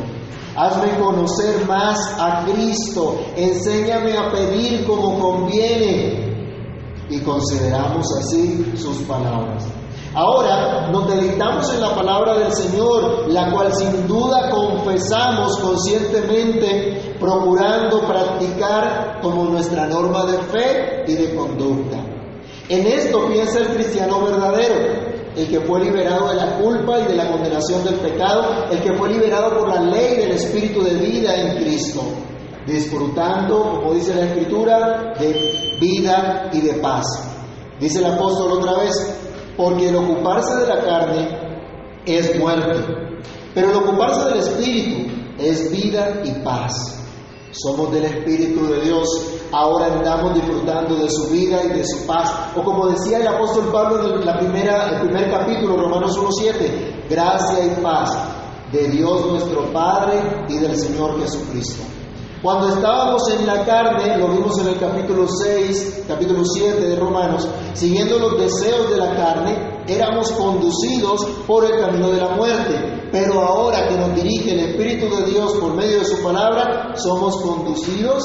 Hazme 0.55 0.97
conocer 0.99 1.65
más 1.67 1.97
a 2.19 2.45
Cristo. 2.45 3.19
Enséñame 3.35 4.17
a 4.17 4.31
pedir 4.31 4.85
como 4.85 5.19
conviene. 5.19 6.23
Y 7.09 7.19
consideramos 7.19 8.05
así 8.19 8.73
sus 8.75 8.97
palabras. 8.99 9.65
Ahora 10.15 10.87
nos 10.93 11.09
deleitamos 11.09 11.73
en 11.73 11.81
la 11.81 11.93
palabra 11.93 12.37
del 12.37 12.53
Señor, 12.53 13.27
la 13.27 13.51
cual 13.51 13.73
sin 13.73 14.07
duda 14.07 14.49
confesamos 14.49 15.57
conscientemente, 15.57 17.15
procurando 17.19 17.99
practicar 18.07 19.19
como 19.21 19.43
nuestra 19.43 19.87
norma 19.87 20.25
de 20.25 20.37
fe 20.37 21.03
y 21.05 21.15
de 21.15 21.35
conducta. 21.35 21.97
En 22.69 22.87
esto 22.87 23.27
piensa 23.27 23.59
el 23.59 23.67
cristiano 23.75 24.21
verdadero, 24.21 24.75
el 25.35 25.49
que 25.49 25.59
fue 25.59 25.81
liberado 25.81 26.29
de 26.29 26.35
la 26.35 26.59
culpa 26.59 26.97
y 27.01 27.07
de 27.07 27.15
la 27.15 27.29
condenación 27.29 27.83
del 27.83 27.95
pecado, 27.95 28.67
el 28.71 28.81
que 28.81 28.93
fue 28.93 29.09
liberado 29.09 29.59
por 29.59 29.67
la 29.67 29.81
ley 29.81 30.15
del 30.15 30.31
Espíritu 30.31 30.81
de 30.81 30.93
vida 30.93 31.35
en 31.35 31.57
Cristo, 31.57 32.03
disfrutando, 32.65 33.81
como 33.81 33.93
dice 33.93 34.15
la 34.15 34.27
Escritura, 34.27 35.13
de 35.19 35.77
vida 35.81 36.49
y 36.53 36.61
de 36.61 36.73
paz. 36.75 37.03
Dice 37.81 37.99
el 37.99 38.05
apóstol 38.05 38.53
otra 38.53 38.77
vez, 38.79 39.24
porque 39.57 39.89
el 39.89 39.95
ocuparse 39.95 40.55
de 40.57 40.67
la 40.67 40.81
carne 40.83 41.45
es 42.05 42.37
muerte, 42.39 42.79
pero 43.53 43.71
el 43.71 43.77
ocuparse 43.77 44.25
del 44.25 44.39
Espíritu 44.39 45.11
es 45.37 45.71
vida 45.71 46.21
y 46.23 46.31
paz. 46.43 47.01
Somos 47.51 47.91
del 47.93 48.03
Espíritu 48.03 48.67
de 48.67 48.81
Dios, 48.81 49.07
ahora 49.51 49.85
andamos 49.87 50.35
disfrutando 50.35 50.95
de 50.95 51.09
su 51.09 51.27
vida 51.27 51.63
y 51.63 51.69
de 51.69 51.85
su 51.85 52.05
paz. 52.05 52.29
O 52.55 52.63
como 52.63 52.87
decía 52.89 53.19
el 53.19 53.27
apóstol 53.27 53.71
Pablo 53.71 54.13
en 54.13 54.25
la 54.25 54.37
primera, 54.37 54.89
el 54.89 55.07
primer 55.07 55.31
capítulo, 55.31 55.77
Romanos 55.77 56.17
1.7, 56.19 57.07
gracia 57.09 57.65
y 57.65 57.81
paz 57.81 58.09
de 58.73 58.89
Dios 58.89 59.25
nuestro 59.27 59.71
Padre 59.71 60.45
y 60.49 60.57
del 60.57 60.75
Señor 60.75 61.17
Jesucristo. 61.21 61.94
Cuando 62.45 62.75
estábamos 62.75 63.23
en 63.31 63.47
la 63.47 63.65
carne, 63.65 64.19
lo 64.19 64.27
vimos 64.27 64.55
en 64.59 64.67
el 64.67 64.79
capítulo 64.79 65.25
6, 65.27 66.03
capítulo 66.07 66.45
7 66.45 66.79
de 66.79 66.95
Romanos, 66.95 67.47
siguiendo 67.73 68.19
los 68.19 68.37
deseos 68.39 68.87
de 68.91 68.97
la 68.97 69.15
carne, 69.15 69.81
éramos 69.87 70.31
conducidos 70.33 71.25
por 71.47 71.65
el 71.65 71.79
camino 71.79 72.11
de 72.11 72.21
la 72.21 72.35
muerte. 72.35 73.09
Pero 73.11 73.41
ahora 73.41 73.87
que 73.87 73.97
nos 73.97 74.13
dirige 74.13 74.51
el 74.51 74.59
Espíritu 74.59 75.09
de 75.15 75.31
Dios 75.31 75.53
por 75.53 75.73
medio 75.73 75.97
de 75.97 76.05
su 76.05 76.21
palabra, 76.21 76.93
somos 76.95 77.35
conducidos 77.37 78.23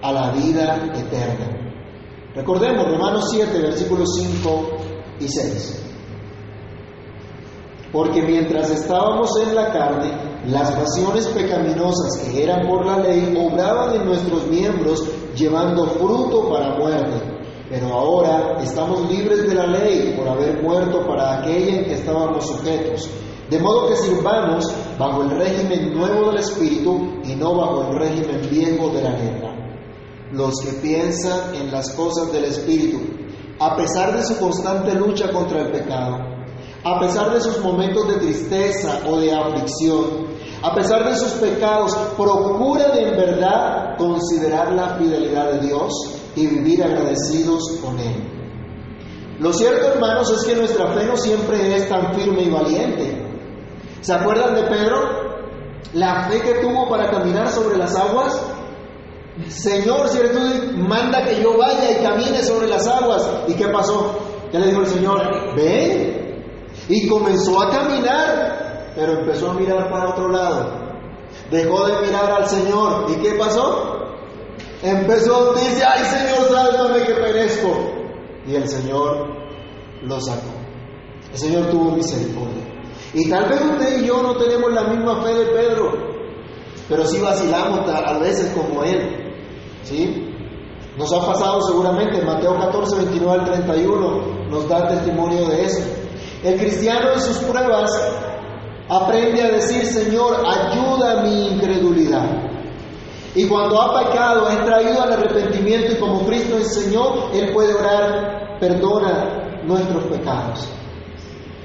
a 0.00 0.12
la 0.12 0.30
vida 0.30 0.88
eterna. 0.94 1.74
Recordemos 2.36 2.86
Romanos 2.86 3.30
7, 3.32 3.62
versículos 3.62 4.10
5 4.14 4.68
y 5.18 5.26
6. 5.26 5.86
Porque 7.90 8.22
mientras 8.22 8.70
estábamos 8.70 9.36
en 9.40 9.56
la 9.56 9.72
carne, 9.72 10.29
las 10.46 10.70
pasiones 10.70 11.26
pecaminosas 11.26 12.18
que 12.24 12.42
eran 12.44 12.66
por 12.66 12.86
la 12.86 12.98
ley 12.98 13.36
obraban 13.38 13.94
en 13.96 14.06
nuestros 14.06 14.46
miembros 14.46 15.06
llevando 15.36 15.86
fruto 15.86 16.48
para 16.48 16.78
muerte. 16.78 17.40
Pero 17.68 17.88
ahora 17.88 18.56
estamos 18.62 19.08
libres 19.10 19.46
de 19.46 19.54
la 19.54 19.66
ley 19.66 20.14
por 20.16 20.28
haber 20.28 20.62
muerto 20.62 21.06
para 21.06 21.40
aquella 21.40 21.76
en 21.76 21.84
que 21.84 21.94
estábamos 21.94 22.46
sujetos. 22.46 23.08
De 23.50 23.58
modo 23.58 23.88
que 23.88 23.96
sirvamos 23.96 24.64
bajo 24.98 25.22
el 25.22 25.30
régimen 25.30 25.92
nuevo 25.92 26.30
del 26.30 26.38
Espíritu 26.38 27.20
y 27.24 27.34
no 27.34 27.54
bajo 27.54 27.90
el 27.90 27.98
régimen 27.98 28.40
viejo 28.50 28.88
de 28.90 29.02
la 29.02 29.10
letra. 29.10 29.54
Los 30.32 30.54
que 30.60 30.72
piensan 30.80 31.54
en 31.54 31.70
las 31.70 31.90
cosas 31.90 32.32
del 32.32 32.44
Espíritu, 32.44 32.98
a 33.58 33.76
pesar 33.76 34.16
de 34.16 34.24
su 34.24 34.38
constante 34.38 34.94
lucha 34.94 35.30
contra 35.30 35.60
el 35.60 35.70
pecado, 35.70 36.29
a 36.82 36.98
pesar 37.00 37.32
de 37.32 37.40
sus 37.40 37.58
momentos 37.60 38.08
de 38.08 38.14
tristeza 38.14 39.00
o 39.06 39.18
de 39.18 39.32
aflicción, 39.32 40.28
a 40.62 40.74
pesar 40.74 41.08
de 41.08 41.16
sus 41.16 41.32
pecados, 41.32 41.94
procuran 42.16 42.96
en 42.98 43.16
verdad 43.16 43.96
considerar 43.96 44.72
la 44.72 44.96
fidelidad 44.96 45.52
de 45.52 45.66
Dios 45.66 45.92
y 46.36 46.46
vivir 46.46 46.82
agradecidos 46.82 47.62
con 47.82 47.98
Él. 47.98 48.40
Lo 49.38 49.52
cierto, 49.52 49.88
hermanos, 49.88 50.30
es 50.30 50.44
que 50.44 50.54
nuestra 50.54 50.92
fe 50.92 51.06
no 51.06 51.16
siempre 51.16 51.76
es 51.76 51.88
tan 51.88 52.14
firme 52.14 52.42
y 52.42 52.50
valiente. 52.50 53.26
¿Se 54.02 54.12
acuerdan 54.12 54.54
de 54.54 54.62
Pedro? 54.64 54.98
La 55.94 56.28
fe 56.28 56.40
que 56.40 56.54
tuvo 56.60 56.88
para 56.88 57.10
caminar 57.10 57.48
sobre 57.48 57.78
las 57.78 57.96
aguas. 57.96 58.38
Señor, 59.48 60.08
si 60.08 60.18
eres 60.18 60.32
tú, 60.32 60.76
manda 60.76 61.24
que 61.24 61.42
yo 61.42 61.56
vaya 61.56 61.90
y 61.90 62.02
camine 62.02 62.42
sobre 62.42 62.68
las 62.68 62.86
aguas. 62.86 63.26
¿Y 63.48 63.54
qué 63.54 63.68
pasó? 63.68 64.18
Ya 64.52 64.58
le 64.58 64.66
dijo 64.68 64.80
el 64.80 64.86
Señor, 64.86 65.22
ven. 65.56 66.19
Y 66.90 67.06
comenzó 67.06 67.62
a 67.62 67.70
caminar, 67.70 68.92
pero 68.96 69.20
empezó 69.20 69.52
a 69.52 69.54
mirar 69.54 69.88
para 69.88 70.10
otro 70.10 70.28
lado. 70.28 70.90
Dejó 71.48 71.86
de 71.86 72.00
mirar 72.04 72.32
al 72.32 72.48
Señor. 72.48 73.06
¿Y 73.08 73.14
qué 73.22 73.34
pasó? 73.34 74.08
Empezó, 74.82 75.54
dice, 75.54 75.84
ay 75.86 76.04
Señor, 76.04 76.48
sálvame 76.48 77.04
que 77.04 77.14
perezco. 77.14 77.70
Y 78.44 78.56
el 78.56 78.68
Señor 78.68 79.28
lo 80.02 80.20
sacó. 80.20 80.50
El 81.30 81.38
Señor 81.38 81.66
tuvo 81.70 81.92
misericordia. 81.92 82.64
Y 83.14 83.30
tal 83.30 83.48
vez 83.48 83.60
usted 83.62 84.02
y 84.02 84.06
yo 84.06 84.20
no 84.22 84.36
tenemos 84.36 84.72
la 84.72 84.82
misma 84.82 85.22
fe 85.22 85.32
de 85.32 85.46
Pedro, 85.46 85.92
pero 86.88 87.06
sí 87.06 87.20
vacilamos 87.20 87.88
a 87.88 88.18
veces 88.18 88.52
como 88.52 88.82
él. 88.82 89.32
¿Sí? 89.84 90.26
Nos 90.98 91.12
ha 91.12 91.24
pasado 91.24 91.60
seguramente 91.62 92.18
en 92.18 92.26
Mateo 92.26 92.58
14, 92.58 92.96
29 92.96 93.32
al 93.32 93.44
31. 93.44 94.48
nos 94.50 94.68
da 94.68 94.88
testimonio 94.88 95.46
de 95.46 95.64
eso. 95.64 95.82
El 96.42 96.58
cristiano 96.58 97.12
en 97.12 97.20
sus 97.20 97.38
pruebas 97.38 97.90
aprende 98.88 99.42
a 99.42 99.48
decir, 99.48 99.84
Señor, 99.84 100.42
ayuda 100.46 101.22
mi 101.22 101.48
incredulidad. 101.48 102.50
Y 103.34 103.46
cuando 103.46 103.80
ha 103.80 104.06
pecado, 104.06 104.46
ha 104.46 104.64
traído 104.64 105.02
al 105.02 105.12
arrepentimiento 105.12 105.92
y 105.92 105.96
como 105.96 106.26
Cristo 106.26 106.56
enseñó, 106.56 107.30
Él 107.32 107.52
puede 107.52 107.74
orar, 107.74 108.58
perdona 108.58 109.60
nuestros 109.64 110.04
pecados. 110.04 110.68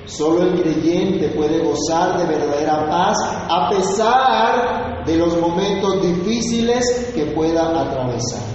Solo 0.05 0.43
el 0.43 0.61
creyente 0.61 1.29
puede 1.29 1.59
gozar 1.63 2.19
de 2.19 2.25
verdadera 2.25 2.88
paz 2.88 3.17
a 3.49 3.69
pesar 3.69 5.03
de 5.05 5.17
los 5.17 5.39
momentos 5.39 6.01
difíciles 6.01 7.11
que 7.15 7.25
pueda 7.27 7.69
atravesar. 7.81 8.54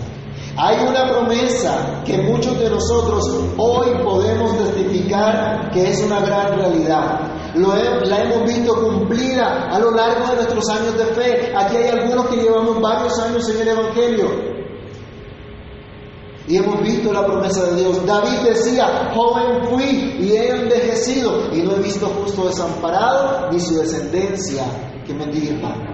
Hay 0.57 0.85
una 0.85 1.09
promesa 1.09 2.03
que 2.05 2.19
muchos 2.19 2.59
de 2.59 2.69
nosotros 2.69 3.25
hoy 3.57 3.89
podemos 4.03 4.59
testificar 4.59 5.71
que 5.71 5.91
es 5.91 6.03
una 6.03 6.21
gran 6.21 6.59
realidad. 6.59 7.21
Lo 7.55 7.75
la 7.77 8.23
hemos 8.23 8.47
visto 8.47 8.75
cumplida 8.75 9.69
a 9.71 9.79
lo 9.79 9.93
largo 9.93 10.29
de 10.29 10.35
nuestros 10.37 10.69
años 10.69 10.97
de 10.99 11.05
fe. 11.07 11.53
Aquí 11.57 11.77
hay 11.77 11.89
algunos 11.89 12.27
que 12.27 12.37
llevamos 12.37 12.81
varios 12.81 13.19
años 13.21 13.49
en 13.49 13.61
el 13.61 13.69
Evangelio. 13.69 14.51
Y 16.49 16.57
hemos 16.57 16.81
visto 16.83 17.13
la 17.13 17.25
promesa 17.25 17.65
de 17.67 17.83
Dios. 17.83 18.05
David 18.05 18.39
decía, 18.45 19.13
joven 19.15 19.69
fui 19.69 20.17
y 20.19 20.33
he 20.33 20.51
envejecido 20.51 21.55
y 21.55 21.63
no 21.63 21.77
he 21.77 21.81
visto 21.81 22.07
justo 22.09 22.47
desamparado 22.49 23.51
ni 23.53 23.61
su 23.61 23.77
descendencia 23.77 24.65
que 25.07 25.15
mendigue 25.15 25.61
pan. 25.61 25.91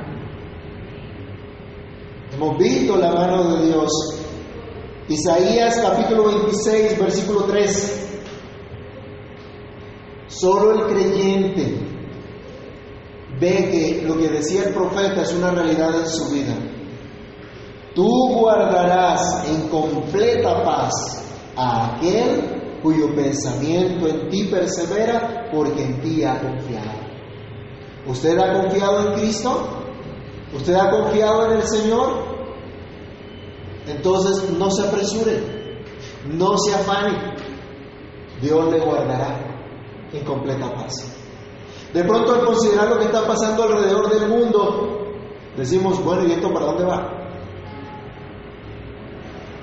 Hemos 2.32 2.58
visto 2.58 2.96
la 2.96 3.12
mano 3.12 3.56
de 3.56 3.66
Dios. 3.66 4.15
Isaías 5.08 5.78
capítulo 5.80 6.24
26, 6.24 6.98
versículo 6.98 7.44
3. 7.44 8.08
Solo 10.26 10.72
el 10.72 10.92
creyente 10.92 11.78
ve 13.38 13.70
que 13.70 14.02
lo 14.04 14.18
que 14.18 14.28
decía 14.28 14.64
el 14.64 14.74
profeta 14.74 15.22
es 15.22 15.32
una 15.32 15.52
realidad 15.52 16.00
en 16.00 16.08
su 16.08 16.28
vida. 16.30 16.56
Tú 17.94 18.08
guardarás 18.34 19.46
en 19.48 19.68
completa 19.68 20.64
paz 20.64 20.92
a 21.54 21.94
aquel 21.94 22.80
cuyo 22.82 23.14
pensamiento 23.14 24.08
en 24.08 24.28
ti 24.28 24.44
persevera 24.50 25.48
porque 25.52 25.84
en 25.84 26.00
ti 26.00 26.24
ha 26.24 26.40
confiado. 26.40 26.98
¿Usted 28.08 28.36
ha 28.38 28.60
confiado 28.60 29.06
en 29.06 29.20
Cristo? 29.20 29.68
¿Usted 30.52 30.74
ha 30.74 30.90
confiado 30.90 31.52
en 31.52 31.58
el 31.58 31.66
Señor? 31.68 32.35
Entonces 33.86 34.50
no 34.50 34.70
se 34.70 34.86
apresure, 34.86 35.82
no 36.32 36.58
se 36.58 36.74
afane. 36.74 37.36
Dios 38.40 38.70
le 38.70 38.80
guardará 38.80 39.38
en 40.12 40.24
completa 40.24 40.72
paz. 40.74 41.16
De 41.92 42.04
pronto 42.04 42.34
al 42.34 42.44
considerar 42.44 42.88
lo 42.88 42.98
que 42.98 43.06
está 43.06 43.26
pasando 43.26 43.62
alrededor 43.62 44.10
del 44.10 44.28
mundo, 44.28 45.14
decimos, 45.56 46.02
bueno, 46.04 46.24
¿y 46.26 46.32
esto 46.32 46.52
para 46.52 46.66
dónde 46.66 46.84
va? 46.84 47.12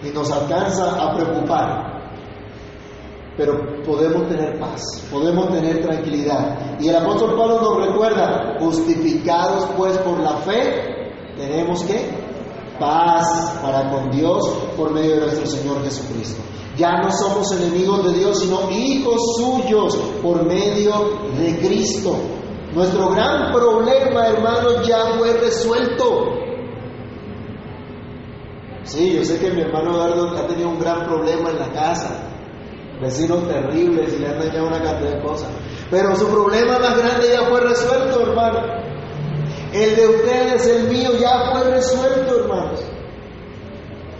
Y 0.03 0.09
nos 0.09 0.31
alcanza 0.31 1.03
a 1.03 1.15
preocupar. 1.15 1.93
Pero 3.35 3.83
podemos 3.83 4.27
tener 4.29 4.59
paz, 4.59 4.81
podemos 5.11 5.49
tener 5.49 5.81
tranquilidad. 5.81 6.79
Y 6.79 6.87
el 6.87 6.95
apóstol 6.95 7.35
Pablo 7.35 7.61
nos 7.61 7.87
recuerda, 7.87 8.57
justificados 8.59 9.65
pues 9.75 9.97
por 9.99 10.19
la 10.19 10.37
fe, 10.37 11.11
tenemos 11.35 11.83
que 11.83 12.22
paz 12.79 13.59
para 13.61 13.89
con 13.89 14.11
Dios 14.11 14.43
por 14.77 14.91
medio 14.91 15.15
de 15.15 15.21
nuestro 15.21 15.45
Señor 15.45 15.83
Jesucristo. 15.83 16.41
Ya 16.77 16.91
no 17.01 17.11
somos 17.11 17.51
enemigos 17.51 18.03
de 18.05 18.19
Dios, 18.19 18.39
sino 18.39 18.69
hijos 18.71 19.21
suyos 19.37 19.95
por 20.21 20.43
medio 20.43 21.19
de 21.37 21.57
Cristo. 21.59 22.15
Nuestro 22.73 23.09
gran 23.11 23.51
problema, 23.51 24.27
hermanos, 24.27 24.87
ya 24.87 25.13
fue 25.17 25.33
resuelto. 25.33 26.33
Sí, 28.83 29.13
yo 29.13 29.23
sé 29.23 29.39
que 29.39 29.51
mi 29.51 29.61
hermano 29.61 29.91
Eduardo 29.91 30.37
ha 30.37 30.47
tenido 30.47 30.69
un 30.69 30.79
gran 30.79 31.05
problema 31.05 31.51
en 31.51 31.59
la 31.59 31.71
casa. 31.71 32.29
Vecinos 32.99 33.47
terribles 33.47 34.13
y 34.13 34.19
le 34.19 34.27
han 34.27 34.39
dañado 34.39 34.67
una 34.67 34.81
cantidad 34.81 35.15
de 35.15 35.21
cosas. 35.21 35.49
Pero 35.91 36.15
su 36.15 36.27
problema 36.27 36.79
más 36.79 36.97
grande 36.97 37.27
ya 37.31 37.43
fue 37.47 37.61
resuelto, 37.61 38.21
hermano. 38.21 38.82
El 39.73 39.95
de 39.95 40.07
ustedes, 40.07 40.67
el 40.67 40.89
mío, 40.89 41.09
ya 41.19 41.51
fue 41.51 41.63
resuelto, 41.71 42.39
hermanos. 42.41 42.81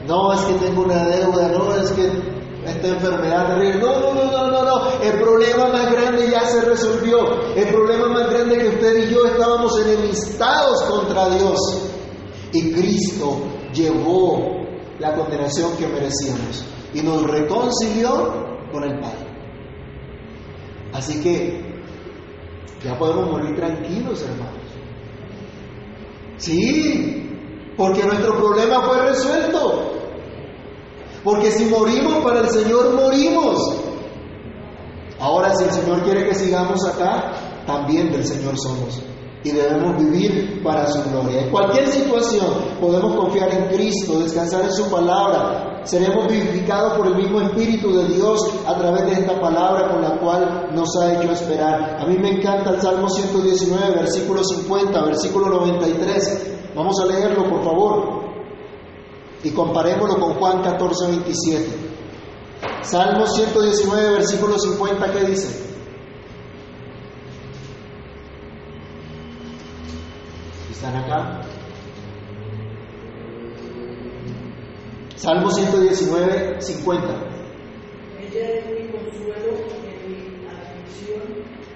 No 0.08 0.34
es 0.34 0.42
que 0.42 0.54
tengo 0.56 0.84
una 0.84 1.06
deuda, 1.06 1.48
no 1.50 1.76
es 1.76 1.92
que 1.92 2.34
esta 2.66 2.88
enfermedad 2.88 3.48
terrible. 3.48 3.80
No, 3.80 4.00
no, 4.00 4.14
no, 4.14 4.32
no, 4.32 4.52
no, 4.52 4.64
no. 4.64 5.02
El 5.02 5.20
problema 5.20 5.68
más 5.68 5.92
grande 5.92 6.30
ya 6.30 6.42
se 6.46 6.62
resolvió. 6.62 7.54
El 7.56 7.68
problema 7.68 8.08
más 8.08 8.30
grande 8.30 8.58
que 8.58 8.70
usted 8.70 9.08
y 9.08 9.14
yo 9.14 9.26
estábamos 9.26 9.78
enemistados 9.80 10.82
contra 10.84 11.30
Dios. 11.30 11.60
Y 12.52 12.72
Cristo 12.74 13.38
llevó 13.74 14.64
la 15.00 15.14
condenación 15.16 15.76
que 15.78 15.88
merecíamos 15.88 16.66
y 16.94 17.02
nos 17.02 17.24
reconcilió 17.24 18.58
con 18.72 18.84
el 18.84 19.00
Padre. 19.00 19.28
Así 20.94 21.22
que 21.22 21.82
ya 22.84 22.98
podemos 22.98 23.32
morir 23.32 23.56
tranquilos, 23.56 24.22
hermanos. 24.22 24.63
Sí, 26.44 27.24
porque 27.78 28.04
nuestro 28.04 28.36
problema 28.36 28.84
fue 28.84 29.02
resuelto. 29.08 29.94
Porque 31.24 31.52
si 31.52 31.66
morimos 31.66 32.22
para 32.22 32.42
el 32.42 32.50
Señor, 32.50 32.94
morimos. 32.96 33.58
Ahora, 35.20 35.56
si 35.56 35.64
el 35.64 35.72
Señor 35.72 36.04
quiere 36.04 36.28
que 36.28 36.36
sigamos 36.36 36.86
acá, 36.86 37.32
también 37.66 38.12
del 38.12 38.26
Señor 38.26 38.60
somos. 38.60 39.02
Y 39.44 39.52
debemos 39.52 39.98
vivir 39.98 40.62
para 40.64 40.88
su 40.88 41.04
gloria. 41.10 41.42
En 41.42 41.50
cualquier 41.52 41.88
situación 41.88 42.48
podemos 42.80 43.16
confiar 43.16 43.54
en 43.54 43.76
Cristo, 43.76 44.20
descansar 44.20 44.64
en 44.64 44.72
su 44.72 44.90
palabra. 44.90 45.82
Seremos 45.84 46.28
vivificados 46.30 46.94
por 46.94 47.08
el 47.08 47.16
mismo 47.16 47.42
Espíritu 47.42 47.92
de 47.92 48.08
Dios 48.08 48.40
a 48.66 48.78
través 48.78 49.06
de 49.06 49.12
esta 49.14 49.40
palabra 49.42 49.90
con 49.92 50.02
la 50.02 50.18
cual 50.18 50.70
nos 50.74 50.96
ha 50.98 51.14
hecho 51.14 51.34
esperar. 51.34 51.98
A 52.00 52.06
mí 52.06 52.18
me 52.18 52.38
encanta 52.38 52.70
el 52.70 52.82
Salmo 52.82 53.10
119, 53.10 53.96
versículo 53.96 54.44
50, 54.44 55.04
versículo 55.04 55.50
93. 55.50 56.72
Vamos 56.74 57.00
a 57.02 57.06
leerlo, 57.06 57.50
por 57.50 57.64
favor. 57.66 58.24
Y 59.44 59.50
comparémoslo 59.50 60.20
con 60.20 60.36
Juan 60.36 60.62
14, 60.62 61.08
27. 61.08 61.94
Salmo 62.82 63.28
119, 63.28 64.10
versículo 64.12 64.58
50, 64.58 65.12
¿qué 65.12 65.20
dice? 65.26 65.73
¿Están 70.84 71.02
acá? 71.02 71.42
Salmo 75.16 75.50
119, 75.50 76.60
50. 76.60 77.08
Ella 78.20 78.50
es 78.50 78.66
mi 78.66 78.92
consuelo 78.92 79.64
en 79.80 80.12
mi 80.12 80.46
aflicción, 80.46 81.22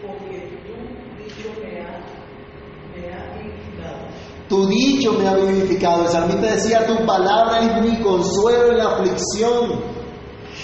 porque 0.02 0.60
tú, 0.66 1.24
dicho, 1.24 1.48
me 1.64 1.80
ha, 1.80 2.04
me 2.92 3.14
ha 3.14 3.34
vivificado. 3.38 3.98
Tu 4.50 4.68
dicho 4.68 5.14
me 5.14 5.26
ha 5.26 5.36
vivificado. 5.36 6.04
El 6.04 6.10
salmista 6.10 6.52
decía, 6.52 6.86
tu 6.86 7.06
palabra 7.06 7.60
es 7.62 7.82
mi 7.82 8.02
consuelo 8.02 8.72
en 8.72 8.78
la 8.78 8.90
aflicción. 8.90 9.97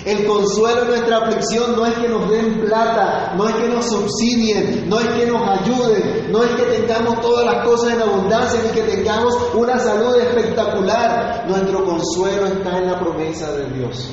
El 0.06 0.26
consuelo 0.26 0.82
en 0.82 0.88
nuestra 0.90 1.18
aflicción 1.18 1.78
no 1.78 1.86
es 1.86 1.94
que 1.94 2.10
nos 2.10 2.30
den 2.30 2.60
plata, 2.60 3.34
no 3.38 3.48
es 3.48 3.56
que 3.56 3.70
nos 3.70 3.86
subsidien, 3.90 4.90
no 4.90 5.00
es 5.00 5.08
que 5.08 5.26
nos 5.26 5.42
ayuden, 5.60 6.30
no 6.30 6.44
es 6.44 6.52
que 6.52 6.64
tengamos 6.64 7.22
todas 7.22 7.46
las 7.46 7.66
cosas 7.66 7.94
en 7.94 8.02
abundancia 8.02 8.60
ni 8.64 8.70
que 8.72 8.82
tengamos 8.82 9.34
una 9.54 9.80
salud 9.80 10.18
espectacular. 10.18 11.46
Nuestro 11.48 11.86
consuelo 11.86 12.48
está 12.48 12.80
en 12.80 12.88
la 12.88 13.00
promesa 13.00 13.54
de 13.54 13.70
Dios. 13.78 14.10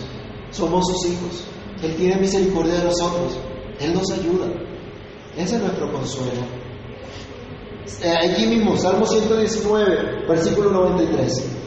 Somos 0.52 0.86
sus 0.86 1.10
hijos. 1.10 1.44
Él 1.82 1.96
tiene 1.96 2.16
misericordia 2.20 2.74
de 2.74 2.84
nosotros. 2.84 3.36
Él 3.80 3.92
nos 3.92 4.08
ayuda. 4.12 4.46
Ese 5.36 5.56
es 5.56 5.62
nuestro 5.62 5.92
consuelo. 5.92 6.42
Eh, 8.02 8.14
allí 8.22 8.46
mismo, 8.46 8.76
Salmo 8.76 9.04
119, 9.04 10.26
versículo 10.28 10.70
93. 10.70 11.60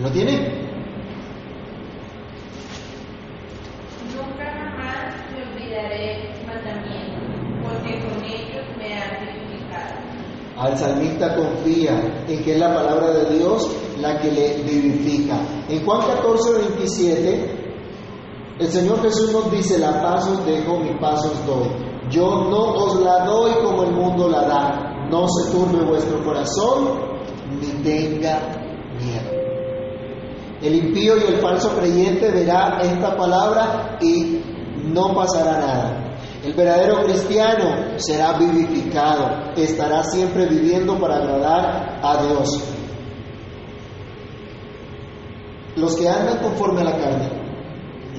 ¿Quién 0.00 0.08
lo 0.08 0.14
tiene? 0.14 0.32
Nunca 4.16 4.44
jamás 4.44 5.14
te 5.28 5.42
olvidaré 5.42 6.32
tus 6.32 6.46
mandamientos, 6.46 7.22
porque 7.62 8.00
con 8.00 8.24
ellos 8.24 8.64
me 8.78 8.94
has 8.94 9.20
vivificado. 9.20 9.92
Al 10.56 10.78
salmista 10.78 11.36
confía 11.36 12.24
en 12.28 12.42
que 12.42 12.52
es 12.52 12.58
la 12.58 12.72
palabra 12.72 13.10
de 13.10 13.36
Dios 13.36 13.70
la 13.98 14.18
que 14.20 14.30
le 14.30 14.62
vivifica. 14.62 15.38
En 15.68 15.84
Juan 15.84 16.00
14, 16.06 16.50
27, 16.68 17.74
el 18.58 18.68
Señor 18.68 19.02
Jesús 19.02 19.30
nos 19.32 19.50
dice, 19.50 19.78
la 19.78 20.00
paz 20.00 20.26
os 20.28 20.46
dejo, 20.46 20.78
mi 20.78 20.98
paz 20.98 21.26
os 21.26 21.46
doy. 21.46 21.68
Yo 22.08 22.48
no 22.48 22.72
os 22.72 23.00
la 23.02 23.26
doy 23.26 23.52
como 23.62 23.82
el 23.82 23.92
mundo 23.92 24.30
la 24.30 24.46
da. 24.46 25.08
no 25.10 25.26
se 25.28 25.50
turbe 25.52 25.84
vuestro 25.84 26.24
corazón, 26.24 26.88
ni 27.60 27.66
tenga. 27.82 28.59
El 30.62 30.74
impío 30.74 31.16
y 31.16 31.32
el 31.32 31.40
falso 31.40 31.74
creyente 31.76 32.30
verá 32.30 32.80
esta 32.82 33.16
palabra 33.16 33.98
y 34.00 34.40
no 34.84 35.14
pasará 35.14 35.58
nada. 35.58 36.10
El 36.44 36.54
verdadero 36.54 37.02
cristiano 37.04 37.98
será 37.98 38.38
vivificado, 38.38 39.52
estará 39.56 40.02
siempre 40.04 40.46
viviendo 40.46 40.98
para 40.98 41.16
agradar 41.16 42.00
a 42.02 42.26
Dios. 42.26 42.48
Los 45.76 45.96
que 45.96 46.08
andan 46.08 46.38
conforme 46.38 46.80
a 46.80 46.84
la 46.84 46.98
carne 46.98 47.28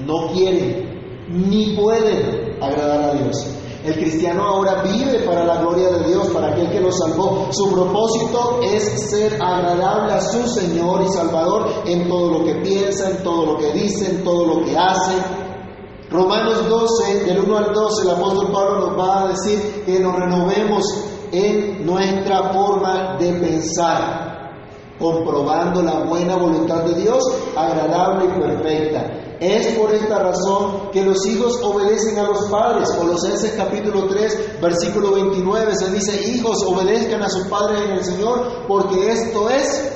no 0.04 0.32
quieren 0.32 1.26
ni 1.28 1.76
pueden 1.76 2.56
agradar 2.60 3.10
a 3.10 3.14
Dios. 3.14 3.61
El 3.84 3.94
cristiano 3.94 4.44
ahora 4.44 4.82
vive 4.82 5.20
para 5.26 5.44
la 5.44 5.56
gloria 5.60 5.88
de 5.90 6.08
Dios, 6.08 6.28
para 6.28 6.52
aquel 6.52 6.70
que 6.70 6.80
lo 6.80 6.92
salvó. 6.92 7.48
Su 7.50 7.72
propósito 7.72 8.60
es 8.62 9.10
ser 9.10 9.42
agradable 9.42 10.12
a 10.12 10.20
su 10.20 10.46
Señor 10.48 11.02
y 11.02 11.08
Salvador 11.08 11.68
en 11.84 12.08
todo 12.08 12.38
lo 12.38 12.44
que 12.44 12.54
piensa, 12.56 13.10
en 13.10 13.24
todo 13.24 13.46
lo 13.46 13.58
que 13.58 13.72
dice, 13.72 14.08
en 14.08 14.22
todo 14.22 14.46
lo 14.46 14.64
que 14.64 14.76
hace. 14.76 15.14
Romanos 16.10 16.68
12, 16.68 17.24
del 17.24 17.40
1 17.40 17.56
al 17.56 17.72
12, 17.72 18.02
el 18.02 18.10
apóstol 18.10 18.52
Pablo 18.52 18.86
nos 18.86 18.98
va 18.98 19.22
a 19.22 19.28
decir 19.28 19.82
que 19.84 19.98
nos 19.98 20.14
renovemos 20.14 20.84
en 21.32 21.84
nuestra 21.84 22.52
forma 22.52 23.16
de 23.18 23.32
pensar, 23.32 24.31
comprobando 24.98 25.82
la 25.82 26.04
buena 26.04 26.36
voluntad 26.36 26.84
de 26.84 27.00
Dios, 27.00 27.22
agradable 27.56 28.26
y 28.26 28.40
perfecta. 28.40 29.22
Es 29.40 29.76
por 29.76 29.92
esta 29.92 30.20
razón 30.20 30.90
que 30.92 31.02
los 31.02 31.26
hijos 31.26 31.60
obedecen 31.64 32.16
a 32.18 32.28
los 32.28 32.48
padres. 32.48 32.92
Colosenses 32.92 33.54
capítulo 33.56 34.06
3, 34.06 34.60
versículo 34.62 35.12
29 35.14 35.74
se 35.74 35.90
dice, 35.90 36.30
hijos 36.30 36.62
obedezcan 36.64 37.22
a 37.22 37.28
sus 37.28 37.48
padres 37.48 37.80
en 37.82 37.90
el 37.90 38.04
Señor, 38.04 38.66
porque 38.68 39.10
esto 39.10 39.50
es 39.50 39.92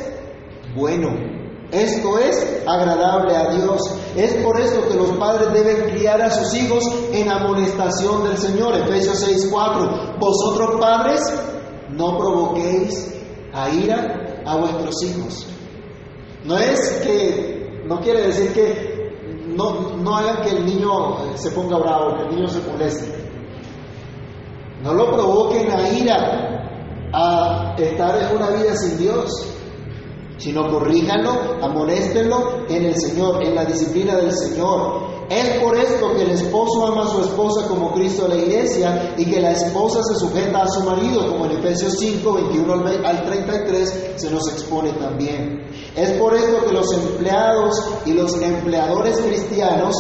bueno. 0.75 1.37
Esto 1.71 2.19
es 2.19 2.63
agradable 2.67 3.37
a 3.37 3.51
Dios. 3.51 3.83
Es 4.17 4.35
por 4.43 4.61
esto 4.61 4.89
que 4.89 4.95
los 4.95 5.11
padres 5.17 5.53
deben 5.53 5.91
criar 5.91 6.21
a 6.23 6.31
sus 6.31 6.55
hijos 6.55 6.85
en 7.13 7.29
amonestación 7.29 8.25
del 8.25 8.39
Señor. 8.39 8.77
Efesios 8.77 9.19
6, 9.19 9.49
4. 9.51 10.17
Vosotros 10.19 10.81
padres, 10.81 11.21
no 11.91 12.19
provoquéis 12.19 13.15
a 13.53 13.71
ira 13.71 14.36
a 14.47 14.57
vuestros 14.57 15.03
hijos. 15.03 15.47
No 16.45 16.57
es 16.57 17.01
que, 17.05 17.83
no 17.87 18.01
quiere 18.01 18.29
decir 18.29 18.53
que 18.53 18.97
no, 19.49 19.97
no 19.97 20.17
hagan 20.17 20.43
que 20.43 20.51
el 20.51 20.65
niño 20.65 21.37
se 21.37 21.51
ponga 21.51 21.79
bravo, 21.79 22.17
que 22.17 22.23
el 22.25 22.37
niño 22.37 22.49
se 22.49 22.61
moleste. 22.71 23.15
No 24.83 24.95
lo 24.95 25.13
provoquen 25.13 25.71
a 25.71 25.89
ira, 25.89 27.11
a 27.13 27.75
estar 27.79 28.23
en 28.23 28.37
una 28.37 28.51
vida 28.51 28.77
sin 28.77 28.99
Dios, 28.99 29.31
sino 30.37 30.69
corríjanlo, 30.69 31.57
amonéstenlo 31.63 32.67
en 32.69 32.85
el 32.85 32.95
Señor, 32.95 33.43
en 33.43 33.55
la 33.55 33.65
disciplina 33.65 34.17
del 34.17 34.33
Señor. 34.33 35.16
Es 35.29 35.61
por 35.61 35.77
esto 35.77 36.15
que 36.15 36.23
el 36.23 36.31
esposo 36.31 36.87
ama 36.87 37.03
a 37.03 37.09
su 37.09 37.21
esposa 37.21 37.67
como 37.67 37.93
Cristo 37.93 38.27
a 38.27 38.29
la 38.29 38.37
iglesia 38.37 39.15
y 39.17 39.25
que 39.25 39.41
la 39.41 39.53
esposa 39.53 40.01
se 40.05 40.15
sujeta 40.21 40.63
a 40.63 40.69
su 40.69 40.83
marido, 40.83 41.27
como 41.29 41.47
en 41.47 41.59
Efesios 41.59 41.95
5, 41.99 42.33
21 42.33 42.75
al 43.05 43.25
33 43.25 44.13
se 44.17 44.31
nos 44.31 44.49
expone 44.53 44.93
también. 44.93 45.67
Es 45.97 46.13
por 46.13 46.33
esto 46.35 46.65
que 46.67 46.73
los 46.73 46.93
empleados 46.93 47.75
y 48.05 48.13
los 48.13 48.41
empleadores 48.41 49.19
cristianos 49.19 49.97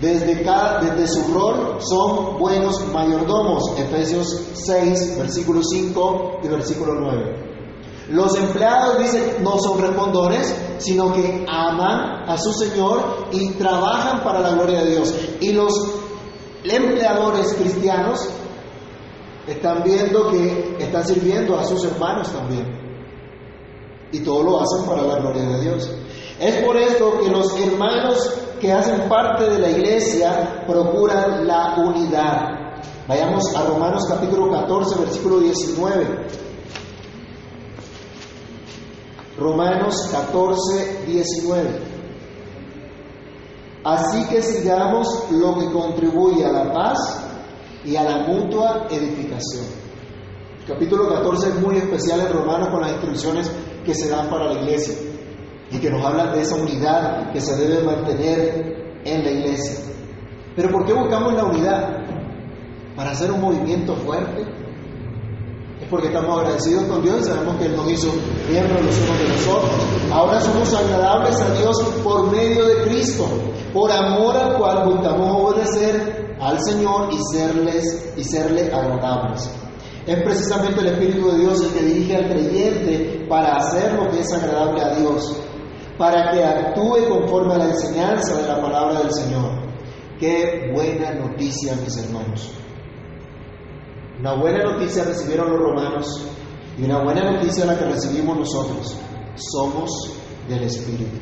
desde, 0.00 0.42
cada, 0.42 0.80
desde 0.80 1.06
su 1.06 1.32
rol 1.32 1.78
son 1.80 2.38
buenos 2.38 2.84
mayordomos. 2.92 3.62
Efesios 3.78 4.26
6, 4.54 5.16
versículo 5.16 5.62
5 5.62 6.40
y 6.42 6.48
versículo 6.48 6.94
9. 6.94 7.54
Los 8.10 8.36
empleados, 8.36 8.98
dicen, 8.98 9.42
no 9.42 9.58
son 9.58 9.80
respondores, 9.80 10.54
sino 10.78 11.12
que 11.12 11.44
aman 11.48 12.28
a 12.28 12.36
su 12.38 12.52
Señor 12.52 13.28
y 13.32 13.50
trabajan 13.52 14.22
para 14.22 14.40
la 14.40 14.50
gloria 14.50 14.82
de 14.82 14.90
Dios. 14.92 15.14
Y 15.40 15.52
los 15.52 15.72
empleadores 16.64 17.54
cristianos 17.54 18.28
están 19.46 19.82
viendo 19.82 20.30
que 20.30 20.76
están 20.78 21.06
sirviendo 21.06 21.58
a 21.58 21.64
sus 21.64 21.84
hermanos 21.84 22.28
también. 22.32 22.82
Y 24.12 24.20
todo 24.20 24.42
lo 24.42 24.60
hacen 24.60 24.86
para 24.86 25.02
la 25.02 25.18
gloria 25.18 25.42
de 25.42 25.60
Dios. 25.60 25.90
Es 26.40 26.64
por 26.64 26.76
esto 26.76 27.18
que 27.20 27.30
los 27.30 27.58
hermanos 27.58 28.32
que 28.60 28.72
hacen 28.72 29.08
parte 29.08 29.48
de 29.50 29.58
la 29.58 29.70
iglesia 29.70 30.64
procuran 30.66 31.46
la 31.46 31.76
unidad. 31.78 32.54
Vayamos 33.06 33.54
a 33.54 33.66
Romanos 33.66 34.06
capítulo 34.08 34.50
14, 34.50 35.00
versículo 35.00 35.40
19. 35.40 36.43
Romanos 39.38 40.08
14, 40.12 41.06
19. 41.06 41.94
Así 43.84 44.24
que 44.28 44.40
sigamos 44.42 45.08
lo 45.30 45.58
que 45.58 45.70
contribuye 45.72 46.44
a 46.44 46.52
la 46.52 46.72
paz 46.72 46.98
y 47.84 47.96
a 47.96 48.04
la 48.04 48.18
mutua 48.26 48.86
edificación. 48.90 49.66
Capítulo 50.66 51.08
14 51.08 51.48
es 51.48 51.60
muy 51.60 51.76
especial 51.76 52.20
en 52.20 52.32
Romanos 52.32 52.68
con 52.68 52.80
las 52.80 52.92
instrucciones 52.92 53.50
que 53.84 53.94
se 53.94 54.08
dan 54.08 54.30
para 54.30 54.46
la 54.46 54.62
iglesia 54.62 54.94
y 55.70 55.78
que 55.78 55.90
nos 55.90 56.02
hablan 56.04 56.32
de 56.32 56.40
esa 56.40 56.56
unidad 56.56 57.32
que 57.32 57.40
se 57.40 57.56
debe 57.56 57.82
mantener 57.84 59.00
en 59.04 59.24
la 59.24 59.30
iglesia. 59.30 59.84
Pero 60.56 60.70
¿por 60.70 60.86
qué 60.86 60.94
buscamos 60.94 61.34
la 61.34 61.44
unidad? 61.44 62.04
¿Para 62.96 63.10
hacer 63.10 63.30
un 63.32 63.40
movimiento 63.40 63.94
fuerte? 63.96 64.63
Porque 65.90 66.08
estamos 66.08 66.38
agradecidos 66.40 66.84
con 66.84 67.02
Dios 67.02 67.20
y 67.20 67.24
sabemos 67.24 67.56
que 67.56 67.66
Él 67.66 67.76
nos 67.76 67.90
hizo 67.90 68.08
miembros 68.50 68.84
los 68.84 68.98
unos 68.98 69.18
de 69.18 69.28
los 69.28 69.48
otros. 69.48 69.70
Ahora 70.10 70.40
somos 70.40 70.74
agradables 70.74 71.40
a 71.40 71.54
Dios 71.54 71.82
por 72.02 72.30
medio 72.30 72.64
de 72.66 72.82
Cristo, 72.84 73.26
por 73.72 73.90
amor 73.92 74.36
al 74.36 74.56
cual 74.56 74.88
buscamos 74.88 75.30
obedecer 75.40 76.36
al 76.40 76.58
Señor 76.62 77.10
y, 77.12 77.18
serles, 77.36 78.12
y 78.16 78.24
serle 78.24 78.72
agradables. 78.72 79.50
Es 80.06 80.22
precisamente 80.22 80.80
el 80.80 80.88
Espíritu 80.88 81.30
de 81.30 81.38
Dios 81.38 81.62
el 81.62 81.72
que 81.72 81.82
dirige 81.82 82.16
al 82.16 82.28
creyente 82.28 83.26
para 83.28 83.56
hacer 83.56 83.94
lo 83.94 84.10
que 84.10 84.20
es 84.20 84.32
agradable 84.32 84.82
a 84.82 84.94
Dios, 84.96 85.36
para 85.96 86.30
que 86.30 86.44
actúe 86.44 87.08
conforme 87.08 87.54
a 87.54 87.58
la 87.58 87.70
enseñanza 87.70 88.36
de 88.36 88.48
la 88.48 88.60
palabra 88.60 89.00
del 89.00 89.12
Señor. 89.12 89.64
Qué 90.18 90.70
buena 90.74 91.12
noticia, 91.14 91.74
mis 91.76 91.96
hermanos. 91.96 92.63
Una 94.20 94.34
buena 94.34 94.62
noticia 94.62 95.04
recibieron 95.04 95.50
los 95.50 95.58
romanos 95.58 96.06
y 96.78 96.84
una 96.84 97.02
buena 97.02 97.32
noticia 97.32 97.64
la 97.64 97.76
que 97.76 97.84
recibimos 97.84 98.38
nosotros. 98.38 98.96
Somos 99.34 99.90
del 100.48 100.62
Espíritu. 100.62 101.18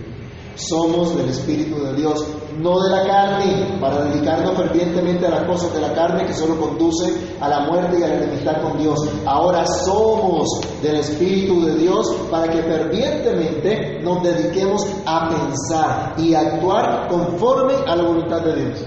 Somos 0.54 1.16
del 1.16 1.30
Espíritu 1.30 1.82
de 1.82 1.94
Dios, 1.94 2.26
no 2.58 2.78
de 2.82 2.90
la 2.90 3.06
carne, 3.06 3.78
para 3.80 4.04
dedicarnos 4.04 4.54
fervientemente 4.54 5.26
a 5.26 5.30
las 5.30 5.44
cosas 5.44 5.72
de 5.72 5.80
la 5.80 5.94
carne 5.94 6.26
que 6.26 6.34
solo 6.34 6.60
conducen 6.60 7.14
a 7.40 7.48
la 7.48 7.60
muerte 7.60 7.98
y 7.98 8.02
a 8.02 8.08
la 8.08 8.16
enemistad 8.16 8.60
con 8.60 8.76
Dios. 8.76 9.00
Ahora 9.24 9.64
somos 9.66 10.60
del 10.82 10.96
Espíritu 10.96 11.64
de 11.64 11.76
Dios 11.76 12.14
para 12.30 12.52
que 12.52 12.62
fervientemente 12.62 14.00
nos 14.02 14.22
dediquemos 14.22 14.86
a 15.06 15.30
pensar 15.30 16.14
y 16.18 16.34
actuar 16.34 17.08
conforme 17.08 17.72
a 17.86 17.96
la 17.96 18.02
voluntad 18.02 18.42
de 18.42 18.54
Dios 18.54 18.84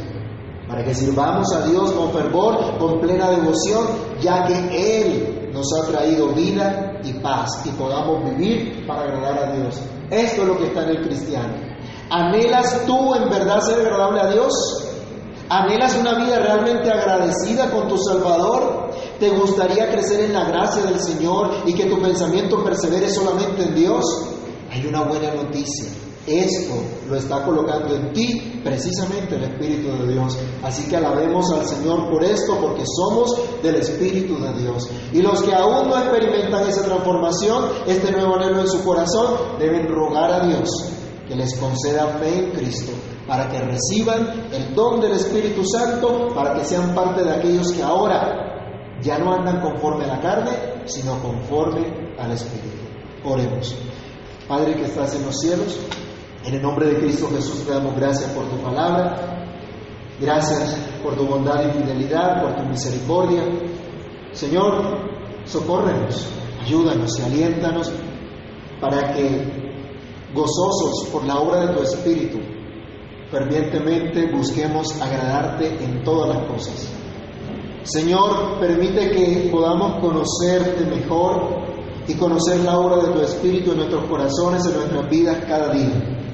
para 0.67 0.83
que 0.83 0.93
sirvamos 0.93 1.51
a 1.53 1.67
Dios 1.67 1.91
con 1.91 2.11
fervor, 2.11 2.77
con 2.79 2.99
plena 2.99 3.29
devoción, 3.29 3.85
ya 4.21 4.45
que 4.45 5.01
Él 5.01 5.49
nos 5.53 5.67
ha 5.79 5.87
traído 5.91 6.29
vida 6.33 6.99
y 7.03 7.13
paz 7.13 7.65
y 7.65 7.69
podamos 7.69 8.23
vivir 8.31 8.85
para 8.87 9.03
agradar 9.03 9.49
a 9.49 9.51
Dios. 9.53 9.79
Esto 10.09 10.41
es 10.41 10.47
lo 10.47 10.57
que 10.57 10.67
está 10.67 10.83
en 10.83 10.89
el 10.89 11.07
cristiano. 11.07 11.53
¿Anhelas 12.09 12.85
tú 12.85 13.15
en 13.15 13.29
verdad 13.29 13.61
ser 13.61 13.79
agradable 13.79 14.21
a 14.21 14.31
Dios? 14.31 14.53
¿Anhelas 15.49 15.95
una 15.95 16.15
vida 16.25 16.39
realmente 16.39 16.89
agradecida 16.91 17.69
con 17.71 17.87
tu 17.87 17.97
Salvador? 17.97 18.89
¿Te 19.19 19.29
gustaría 19.29 19.89
crecer 19.91 20.21
en 20.21 20.33
la 20.33 20.45
gracia 20.45 20.83
del 20.83 20.99
Señor 20.99 21.51
y 21.65 21.73
que 21.73 21.85
tu 21.85 22.01
pensamiento 22.01 22.63
persevere 22.63 23.09
solamente 23.09 23.63
en 23.63 23.75
Dios? 23.75 24.03
Hay 24.71 24.85
una 24.87 25.03
buena 25.03 25.33
noticia. 25.33 26.04
Esto 26.27 26.73
lo 27.07 27.15
está 27.17 27.43
colocando 27.43 27.95
en 27.95 28.11
ti 28.11 28.59
precisamente 28.63 29.35
el 29.35 29.43
Espíritu 29.43 29.95
de 29.95 30.13
Dios. 30.13 30.37
Así 30.63 30.89
que 30.89 30.97
alabemos 30.97 31.51
al 31.51 31.65
Señor 31.67 32.09
por 32.09 32.23
esto, 32.23 32.57
porque 32.59 32.83
somos 32.85 33.61
del 33.61 33.75
Espíritu 33.75 34.39
de 34.39 34.53
Dios. 34.53 34.89
Y 35.13 35.21
los 35.21 35.43
que 35.43 35.53
aún 35.53 35.87
no 35.87 35.97
experimentan 35.97 36.67
esa 36.67 36.83
transformación, 36.83 37.65
este 37.85 38.11
nuevo 38.11 38.35
anhelo 38.35 38.61
en 38.61 38.67
su 38.67 38.83
corazón, 38.83 39.35
deben 39.59 39.87
rogar 39.87 40.31
a 40.31 40.47
Dios 40.47 40.69
que 41.27 41.35
les 41.35 41.55
conceda 41.57 42.07
fe 42.19 42.39
en 42.39 42.51
Cristo, 42.51 42.91
para 43.27 43.47
que 43.49 43.59
reciban 43.59 44.47
el 44.51 44.73
don 44.73 44.99
del 45.01 45.11
Espíritu 45.11 45.63
Santo, 45.63 46.29
para 46.33 46.55
que 46.55 46.65
sean 46.65 46.95
parte 46.95 47.23
de 47.23 47.33
aquellos 47.33 47.71
que 47.71 47.83
ahora 47.83 48.97
ya 49.01 49.19
no 49.19 49.31
andan 49.31 49.61
conforme 49.61 50.05
a 50.05 50.15
la 50.15 50.21
carne, 50.21 50.51
sino 50.85 51.21
conforme 51.21 52.15
al 52.17 52.31
Espíritu. 52.31 52.77
Oremos. 53.23 53.75
Padre 54.47 54.75
que 54.75 54.85
estás 54.85 55.15
en 55.15 55.25
los 55.25 55.39
cielos, 55.39 55.79
en 56.45 56.53
el 56.53 56.61
nombre 56.61 56.87
de 56.87 56.99
Cristo 56.99 57.27
Jesús 57.33 57.65
te 57.65 57.71
damos 57.71 57.95
gracias 57.95 58.29
por 58.31 58.45
tu 58.45 58.57
palabra, 58.57 59.47
gracias 60.19 60.77
por 61.03 61.15
tu 61.15 61.25
bondad 61.25 61.65
y 61.67 61.71
fidelidad, 61.71 62.41
por 62.41 62.55
tu 62.55 62.63
misericordia. 62.63 63.41
Señor, 64.31 65.15
Socórrenos, 65.45 66.25
ayúdanos 66.63 67.19
y 67.19 67.21
aliéntanos 67.21 67.91
para 68.81 69.13
que, 69.13 69.63
gozosos 70.33 71.07
por 71.11 71.23
la 71.23 71.37
obra 71.37 71.67
de 71.67 71.73
tu 71.75 71.83
Espíritu, 71.83 72.39
fervientemente 73.29 74.31
busquemos 74.31 74.99
agradarte 74.99 75.67
en 75.83 76.03
todas 76.03 76.35
las 76.35 76.47
cosas. 76.47 76.89
Señor, 77.83 78.59
permite 78.59 79.11
que 79.11 79.49
podamos 79.51 80.01
conocerte 80.01 80.83
mejor 80.85 81.63
y 82.07 82.15
conocer 82.15 82.59
la 82.61 82.79
obra 82.79 83.03
de 83.03 83.13
tu 83.13 83.21
Espíritu 83.21 83.71
en 83.71 83.77
nuestros 83.77 84.05
corazones, 84.05 84.65
en 84.65 84.77
nuestras 84.77 85.09
vidas 85.09 85.37
cada 85.47 85.71
día. 85.71 86.24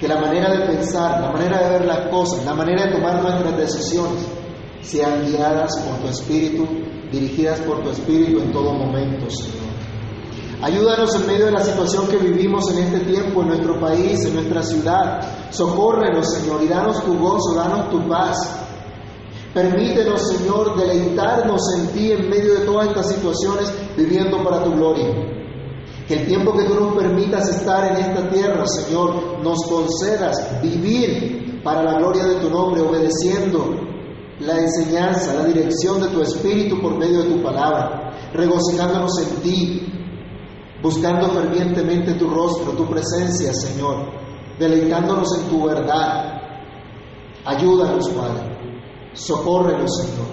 Que 0.00 0.08
la 0.08 0.18
manera 0.18 0.50
de 0.50 0.66
pensar, 0.66 1.20
la 1.20 1.30
manera 1.30 1.62
de 1.62 1.78
ver 1.78 1.84
las 1.84 2.08
cosas, 2.08 2.42
la 2.46 2.54
manera 2.54 2.86
de 2.86 2.92
tomar 2.92 3.22
nuestras 3.22 3.54
decisiones 3.54 4.26
sean 4.80 5.26
guiadas 5.26 5.70
por 5.84 5.98
tu 5.98 6.08
Espíritu, 6.08 6.66
dirigidas 7.12 7.60
por 7.60 7.82
tu 7.82 7.90
Espíritu 7.90 8.40
en 8.40 8.50
todo 8.50 8.72
momento, 8.72 9.28
Señor. 9.30 9.70
Ayúdanos 10.62 11.14
en 11.14 11.26
medio 11.26 11.46
de 11.46 11.52
la 11.52 11.62
situación 11.62 12.06
que 12.08 12.16
vivimos 12.16 12.70
en 12.70 12.84
este 12.84 13.00
tiempo, 13.00 13.42
en 13.42 13.48
nuestro 13.48 13.78
país, 13.78 14.24
en 14.24 14.34
nuestra 14.34 14.62
ciudad. 14.62 15.20
Socórrenos, 15.50 16.32
Señor, 16.34 16.62
y 16.62 16.68
danos 16.68 17.04
tu 17.04 17.18
gozo, 17.18 17.54
danos 17.54 17.90
tu 17.90 18.06
paz. 18.08 18.36
Permítenos, 19.52 20.28
Señor, 20.28 20.78
deleitarnos 20.78 21.60
en 21.76 21.86
ti 21.88 22.12
en 22.12 22.28
medio 22.30 22.54
de 22.54 22.64
todas 22.64 22.88
estas 22.88 23.10
situaciones, 23.10 23.70
viviendo 23.96 24.42
para 24.44 24.62
tu 24.62 24.72
gloria. 24.72 25.39
Que 26.10 26.22
el 26.22 26.26
tiempo 26.26 26.52
que 26.52 26.64
tú 26.64 26.74
nos 26.74 26.96
permitas 26.96 27.48
estar 27.50 27.86
en 27.92 28.04
esta 28.04 28.28
tierra, 28.30 28.64
Señor, 28.66 29.38
nos 29.44 29.58
concedas 29.62 30.60
vivir 30.60 31.60
para 31.62 31.84
la 31.84 32.00
gloria 32.00 32.24
de 32.24 32.40
tu 32.40 32.50
nombre, 32.50 32.80
obedeciendo 32.80 33.76
la 34.40 34.58
enseñanza, 34.58 35.34
la 35.34 35.44
dirección 35.44 36.00
de 36.00 36.08
tu 36.08 36.20
Espíritu 36.20 36.80
por 36.80 36.98
medio 36.98 37.22
de 37.22 37.30
tu 37.30 37.40
palabra, 37.40 38.10
regocijándonos 38.34 39.20
en 39.20 39.42
ti, 39.42 39.92
buscando 40.82 41.30
fervientemente 41.30 42.14
tu 42.14 42.28
rostro, 42.28 42.72
tu 42.72 42.88
presencia, 42.88 43.54
Señor, 43.54 43.98
deleitándonos 44.58 45.28
en 45.38 45.48
tu 45.48 45.64
verdad. 45.64 46.40
Ayúdanos, 47.44 48.08
Padre. 48.08 48.58
Socórrenos, 49.12 49.96
Señor. 49.96 50.26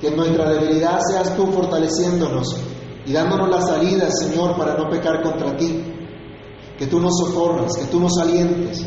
Que 0.00 0.08
en 0.08 0.16
nuestra 0.16 0.54
debilidad 0.54 1.00
seas 1.06 1.36
tú 1.36 1.52
fortaleciéndonos 1.52 2.71
y 3.04 3.12
dándonos 3.12 3.48
la 3.48 3.60
salida, 3.60 4.08
Señor, 4.10 4.56
para 4.56 4.74
no 4.74 4.88
pecar 4.88 5.22
contra 5.22 5.56
ti. 5.56 5.82
Que 6.78 6.86
tú 6.86 7.00
nos 7.00 7.18
socorras, 7.18 7.76
que 7.76 7.86
tú 7.86 8.00
nos 8.00 8.16
alientes, 8.18 8.86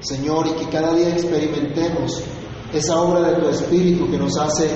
Señor, 0.00 0.46
y 0.46 0.52
que 0.52 0.68
cada 0.68 0.94
día 0.94 1.10
experimentemos 1.10 2.22
esa 2.72 3.00
obra 3.00 3.30
de 3.30 3.40
tu 3.40 3.48
Espíritu 3.48 4.10
que 4.10 4.18
nos 4.18 4.36
hace 4.36 4.68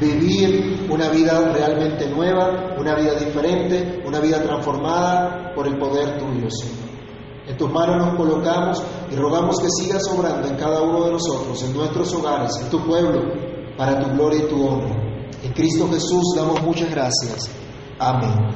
vivir 0.00 0.86
una 0.90 1.08
vida 1.08 1.52
realmente 1.52 2.08
nueva, 2.08 2.74
una 2.78 2.94
vida 2.94 3.14
diferente, 3.14 4.02
una 4.06 4.20
vida 4.20 4.42
transformada 4.42 5.52
por 5.54 5.66
el 5.66 5.78
poder 5.78 6.18
tuyo, 6.18 6.50
Señor. 6.50 6.84
En 7.46 7.56
tus 7.56 7.70
manos 7.70 8.06
nos 8.06 8.16
colocamos 8.16 8.82
y 9.10 9.16
rogamos 9.16 9.58
que 9.60 9.68
sigas 9.70 10.02
obrando 10.08 10.48
en 10.48 10.56
cada 10.56 10.80
uno 10.82 11.04
de 11.04 11.12
nosotros, 11.12 11.62
en 11.62 11.74
nuestros 11.74 12.12
hogares, 12.14 12.52
en 12.60 12.70
tu 12.70 12.84
pueblo, 12.84 13.20
para 13.76 14.00
tu 14.00 14.10
gloria 14.14 14.40
y 14.44 14.48
tu 14.48 14.66
honra. 14.66 14.96
En 15.42 15.52
Cristo 15.52 15.86
Jesús 15.90 16.34
damos 16.36 16.62
muchas 16.62 16.90
gracias. 16.90 17.50
Amén. 18.04 18.54